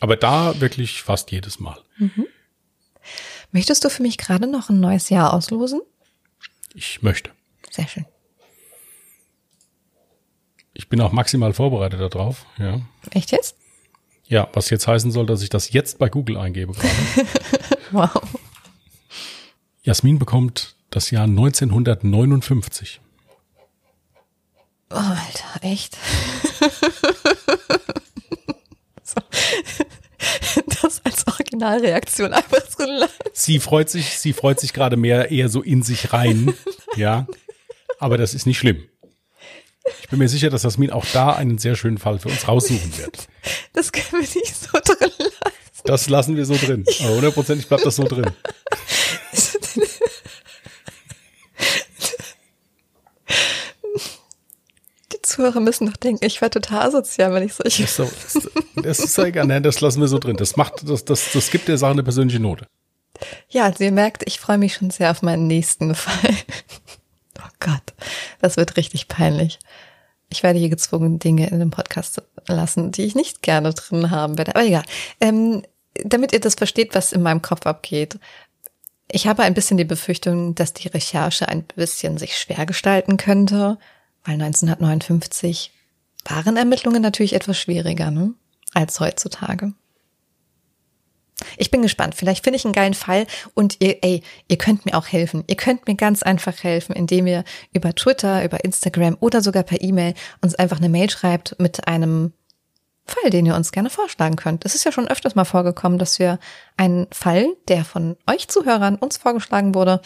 aber 0.00 0.16
da 0.16 0.60
wirklich 0.60 1.02
fast 1.02 1.30
jedes 1.30 1.60
Mal. 1.60 1.78
Mhm. 1.98 2.26
Möchtest 3.52 3.84
du 3.84 3.90
für 3.90 4.02
mich 4.02 4.18
gerade 4.18 4.48
noch 4.48 4.70
ein 4.70 4.80
neues 4.80 5.08
Jahr 5.08 5.32
auslosen? 5.32 5.80
Ich 6.78 7.02
möchte. 7.02 7.32
Sehr 7.72 7.88
schön. 7.88 8.06
Ich 10.74 10.88
bin 10.88 11.00
auch 11.00 11.10
maximal 11.10 11.52
vorbereitet 11.52 12.00
darauf, 12.00 12.46
ja. 12.56 12.80
Echt 13.10 13.32
jetzt? 13.32 13.56
Ja, 14.26 14.48
was 14.52 14.70
jetzt 14.70 14.86
heißen 14.86 15.10
soll, 15.10 15.26
dass 15.26 15.42
ich 15.42 15.48
das 15.48 15.72
jetzt 15.72 15.98
bei 15.98 16.08
Google 16.08 16.36
eingebe 16.36 16.74
gerade. 16.74 16.94
wow. 17.90 18.22
Jasmin 19.82 20.20
bekommt 20.20 20.76
das 20.90 21.10
Jahr 21.10 21.24
1959. 21.24 23.00
Oh, 24.90 24.94
Alter, 24.94 25.62
echt? 25.62 25.98
als 31.62 31.74
Originalreaktion 31.74 32.32
einfach 32.32 32.62
so 32.76 32.84
leid. 32.84 33.10
Sie 33.32 33.58
freut 33.58 33.90
sich, 33.90 34.18
sie 34.18 34.32
freut 34.32 34.60
sich 34.60 34.72
gerade 34.72 34.96
mehr 34.96 35.30
eher 35.30 35.48
so 35.48 35.62
in 35.62 35.82
sich 35.82 36.12
rein, 36.12 36.54
ja. 36.96 37.26
Aber 37.98 38.16
das 38.18 38.34
ist 38.34 38.46
nicht 38.46 38.58
schlimm. 38.58 38.84
Ich 40.02 40.08
bin 40.08 40.18
mir 40.18 40.28
sicher, 40.28 40.50
dass 40.50 40.64
Jasmin 40.64 40.90
auch 40.90 41.06
da 41.12 41.32
einen 41.32 41.58
sehr 41.58 41.74
schönen 41.74 41.98
Fall 41.98 42.18
für 42.18 42.28
uns 42.28 42.46
raussuchen 42.46 42.98
wird. 42.98 43.28
Das 43.72 43.90
können 43.90 44.22
wir 44.22 44.40
nicht 44.40 44.54
so 44.54 44.78
drin 44.84 45.10
lassen. 45.18 45.54
Das 45.84 46.08
lassen 46.10 46.36
wir 46.36 46.44
so 46.44 46.54
drin. 46.56 46.84
Hundertprozentig 47.00 47.66
bleibt 47.68 47.86
das 47.86 47.96
so 47.96 48.04
drin. 48.04 48.30
Die 55.12 55.22
Zuhörer 55.38 55.60
müssen 55.60 55.86
doch 55.86 55.96
denken, 55.96 56.24
ich 56.24 56.40
wäre 56.40 56.50
total 56.50 56.88
asozial, 56.88 57.32
wenn 57.32 57.44
ich 57.44 57.54
solche. 57.54 57.82
Das 57.82 57.90
ist, 57.94 58.42
so, 58.42 58.50
das 58.82 58.98
ist 58.98 59.18
egal, 59.18 59.46
nein, 59.46 59.62
das 59.62 59.80
lassen 59.80 60.00
wir 60.00 60.08
so 60.08 60.18
drin. 60.18 60.36
Das 60.36 60.56
macht, 60.56 60.88
das, 60.88 61.04
das, 61.04 61.30
das 61.32 61.50
gibt 61.52 61.68
der 61.68 61.78
Sache 61.78 61.92
eine 61.92 62.02
persönliche 62.02 62.40
Note. 62.40 62.66
Ja, 63.48 63.66
also 63.66 63.84
ihr 63.84 63.92
merkt, 63.92 64.24
ich 64.26 64.40
freue 64.40 64.58
mich 64.58 64.74
schon 64.74 64.90
sehr 64.90 65.12
auf 65.12 65.22
meinen 65.22 65.46
nächsten 65.46 65.94
Fall. 65.94 66.34
Oh 67.38 67.50
Gott, 67.60 67.94
das 68.40 68.56
wird 68.56 68.76
richtig 68.76 69.06
peinlich. 69.06 69.60
Ich 70.28 70.42
werde 70.42 70.58
hier 70.58 70.70
gezwungen, 70.70 71.20
Dinge 71.20 71.48
in 71.48 71.60
dem 71.60 71.70
Podcast 71.70 72.14
zu 72.14 72.22
lassen, 72.48 72.90
die 72.90 73.04
ich 73.04 73.14
nicht 73.14 73.42
gerne 73.42 73.72
drin 73.72 74.10
haben 74.10 74.38
werde. 74.38 74.56
Aber 74.56 74.64
egal. 74.64 74.82
Ähm, 75.20 75.62
damit 76.04 76.32
ihr 76.32 76.40
das 76.40 76.56
versteht, 76.56 76.96
was 76.96 77.12
in 77.12 77.22
meinem 77.22 77.42
Kopf 77.42 77.64
abgeht. 77.64 78.18
Ich 79.08 79.28
habe 79.28 79.44
ein 79.44 79.54
bisschen 79.54 79.76
die 79.76 79.84
Befürchtung, 79.84 80.56
dass 80.56 80.72
die 80.72 80.88
Recherche 80.88 81.48
ein 81.48 81.62
bisschen 81.62 82.18
sich 82.18 82.36
schwer 82.36 82.66
gestalten 82.66 83.16
könnte, 83.18 83.78
weil 84.28 84.34
1959 84.34 85.72
waren 86.26 86.58
Ermittlungen 86.58 87.00
natürlich 87.00 87.32
etwas 87.32 87.58
schwieriger 87.58 88.10
ne? 88.10 88.34
als 88.74 89.00
heutzutage. 89.00 89.72
Ich 91.56 91.70
bin 91.70 91.80
gespannt. 91.82 92.14
Vielleicht 92.14 92.44
finde 92.44 92.56
ich 92.56 92.64
einen 92.64 92.74
geilen 92.74 92.94
Fall 92.94 93.26
und 93.54 93.76
ihr, 93.80 93.98
ey, 94.02 94.22
ihr 94.48 94.58
könnt 94.58 94.84
mir 94.84 94.98
auch 94.98 95.06
helfen. 95.06 95.44
Ihr 95.46 95.56
könnt 95.56 95.86
mir 95.86 95.94
ganz 95.94 96.22
einfach 96.22 96.62
helfen, 96.62 96.94
indem 96.94 97.26
ihr 97.26 97.44
über 97.72 97.94
Twitter, 97.94 98.44
über 98.44 98.64
Instagram 98.64 99.16
oder 99.20 99.40
sogar 99.40 99.62
per 99.62 99.80
E-Mail 99.80 100.14
uns 100.42 100.54
einfach 100.56 100.78
eine 100.78 100.90
Mail 100.90 101.08
schreibt 101.08 101.58
mit 101.58 101.88
einem 101.88 102.32
Fall, 103.06 103.30
den 103.30 103.46
ihr 103.46 103.54
uns 103.54 103.72
gerne 103.72 103.88
vorschlagen 103.88 104.36
könnt. 104.36 104.66
Es 104.66 104.74
ist 104.74 104.84
ja 104.84 104.92
schon 104.92 105.08
öfters 105.08 105.36
mal 105.36 105.46
vorgekommen, 105.46 105.98
dass 105.98 106.18
wir 106.18 106.38
einen 106.76 107.06
Fall, 107.12 107.46
der 107.68 107.84
von 107.86 108.16
euch 108.26 108.48
Zuhörern 108.48 108.96
uns 108.96 109.16
vorgeschlagen 109.16 109.74
wurde, 109.74 110.02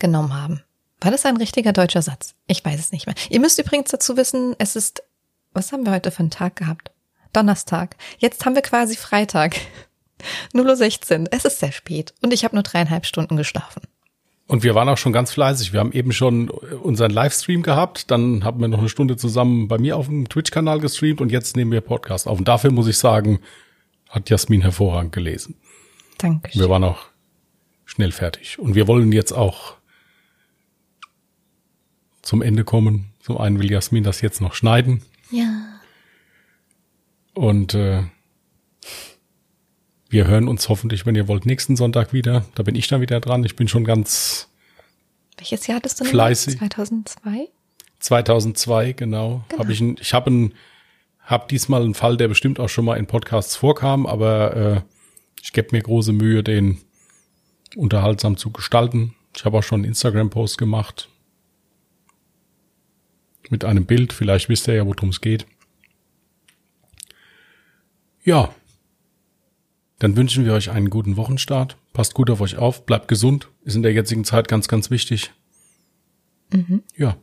genommen 0.00 0.34
haben. 0.34 0.65
War 1.06 1.12
das 1.12 1.24
ein 1.24 1.36
richtiger 1.36 1.72
deutscher 1.72 2.02
Satz? 2.02 2.34
Ich 2.48 2.64
weiß 2.64 2.80
es 2.80 2.90
nicht 2.90 3.06
mehr. 3.06 3.14
Ihr 3.30 3.38
müsst 3.38 3.60
übrigens 3.60 3.92
dazu 3.92 4.16
wissen, 4.16 4.56
es 4.58 4.74
ist, 4.74 5.04
was 5.52 5.70
haben 5.70 5.86
wir 5.86 5.92
heute 5.92 6.10
für 6.10 6.18
einen 6.18 6.30
Tag 6.30 6.56
gehabt? 6.56 6.90
Donnerstag. 7.32 7.94
Jetzt 8.18 8.44
haben 8.44 8.56
wir 8.56 8.62
quasi 8.62 8.96
Freitag. 8.96 9.54
0.16 10.52 11.20
Uhr. 11.20 11.26
Es 11.30 11.44
ist 11.44 11.60
sehr 11.60 11.70
spät 11.70 12.12
und 12.22 12.32
ich 12.32 12.42
habe 12.44 12.56
nur 12.56 12.64
dreieinhalb 12.64 13.06
Stunden 13.06 13.36
geschlafen. 13.36 13.82
Und 14.48 14.64
wir 14.64 14.74
waren 14.74 14.88
auch 14.88 14.98
schon 14.98 15.12
ganz 15.12 15.30
fleißig. 15.30 15.72
Wir 15.72 15.78
haben 15.78 15.92
eben 15.92 16.10
schon 16.10 16.50
unseren 16.50 17.12
Livestream 17.12 17.62
gehabt, 17.62 18.10
dann 18.10 18.42
haben 18.42 18.60
wir 18.60 18.66
noch 18.66 18.80
eine 18.80 18.88
Stunde 18.88 19.16
zusammen 19.16 19.68
bei 19.68 19.78
mir 19.78 19.96
auf 19.96 20.06
dem 20.06 20.28
Twitch-Kanal 20.28 20.80
gestreamt 20.80 21.20
und 21.20 21.30
jetzt 21.30 21.54
nehmen 21.54 21.70
wir 21.70 21.82
Podcast 21.82 22.26
auf. 22.26 22.36
Und 22.40 22.48
dafür 22.48 22.72
muss 22.72 22.88
ich 22.88 22.98
sagen, 22.98 23.38
hat 24.08 24.28
Jasmin 24.28 24.62
hervorragend 24.62 25.12
gelesen. 25.12 25.54
Danke. 26.18 26.50
Wir 26.58 26.68
waren 26.68 26.82
auch 26.82 27.04
schnell 27.84 28.10
fertig. 28.10 28.58
Und 28.58 28.74
wir 28.74 28.88
wollen 28.88 29.12
jetzt 29.12 29.30
auch 29.30 29.76
zum 32.26 32.42
Ende 32.42 32.64
kommen. 32.64 33.12
Zum 33.20 33.38
einen 33.38 33.60
will 33.60 33.70
Jasmin 33.70 34.02
das 34.02 34.20
jetzt 34.20 34.40
noch 34.40 34.54
schneiden. 34.54 35.02
Ja. 35.30 35.80
Und 37.34 37.74
äh, 37.74 38.02
wir 40.08 40.26
hören 40.26 40.48
uns 40.48 40.68
hoffentlich, 40.68 41.06
wenn 41.06 41.14
ihr 41.14 41.28
wollt, 41.28 41.46
nächsten 41.46 41.76
Sonntag 41.76 42.12
wieder. 42.12 42.44
Da 42.56 42.64
bin 42.64 42.74
ich 42.74 42.88
dann 42.88 43.00
wieder 43.00 43.20
dran. 43.20 43.44
Ich 43.44 43.54
bin 43.54 43.68
schon 43.68 43.84
ganz 43.84 44.48
Welches 45.36 45.66
Jahr 45.66 45.76
hattest 45.76 46.00
du 46.00 46.04
fleißig. 46.04 46.58
2002? 46.58 47.48
2002, 48.00 48.92
genau. 48.92 49.44
genau. 49.48 49.62
Hab 49.62 49.70
ich 49.70 49.80
ein, 49.80 49.96
ich 50.00 50.12
habe 50.12 50.30
ein, 50.30 50.54
hab 51.20 51.48
diesmal 51.48 51.82
einen 51.82 51.94
Fall, 51.94 52.16
der 52.16 52.28
bestimmt 52.28 52.58
auch 52.58 52.68
schon 52.68 52.84
mal 52.84 52.96
in 52.96 53.06
Podcasts 53.06 53.54
vorkam, 53.54 54.06
aber 54.06 54.56
äh, 54.56 54.80
ich 55.42 55.52
gebe 55.52 55.68
mir 55.72 55.82
große 55.82 56.12
Mühe, 56.12 56.42
den 56.42 56.78
unterhaltsam 57.76 58.36
zu 58.36 58.50
gestalten. 58.50 59.14
Ich 59.36 59.44
habe 59.44 59.58
auch 59.58 59.62
schon 59.62 59.80
einen 59.80 59.90
Instagram-Post 59.90 60.58
gemacht 60.58 61.08
mit 63.50 63.64
einem 63.64 63.86
Bild. 63.86 64.12
Vielleicht 64.12 64.48
wisst 64.48 64.68
ihr 64.68 64.74
ja, 64.74 64.86
worum 64.86 65.10
es 65.10 65.20
geht. 65.20 65.46
Ja. 68.24 68.54
Dann 69.98 70.16
wünschen 70.16 70.44
wir 70.44 70.52
euch 70.52 70.70
einen 70.70 70.90
guten 70.90 71.16
Wochenstart. 71.16 71.76
Passt 71.92 72.14
gut 72.14 72.28
auf 72.28 72.40
euch 72.40 72.56
auf. 72.56 72.84
Bleibt 72.84 73.08
gesund. 73.08 73.48
Ist 73.64 73.76
in 73.76 73.82
der 73.82 73.92
jetzigen 73.92 74.24
Zeit 74.24 74.48
ganz, 74.48 74.68
ganz 74.68 74.90
wichtig. 74.90 75.32
Mhm. 76.52 76.82
Ja. 76.96 77.16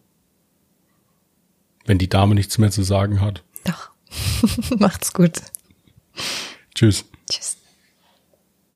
Wenn 1.86 1.98
die 1.98 2.10
Dame 2.10 2.36
nichts 2.36 2.58
mehr 2.58 2.72
zu 2.72 2.84
sagen 2.84 3.22
hat. 3.22 3.44
Doch. 3.66 3.92
Macht's 4.80 5.14
gut. 5.14 5.42
Tschüss. 6.74 7.06
Tschüss. 7.30 7.63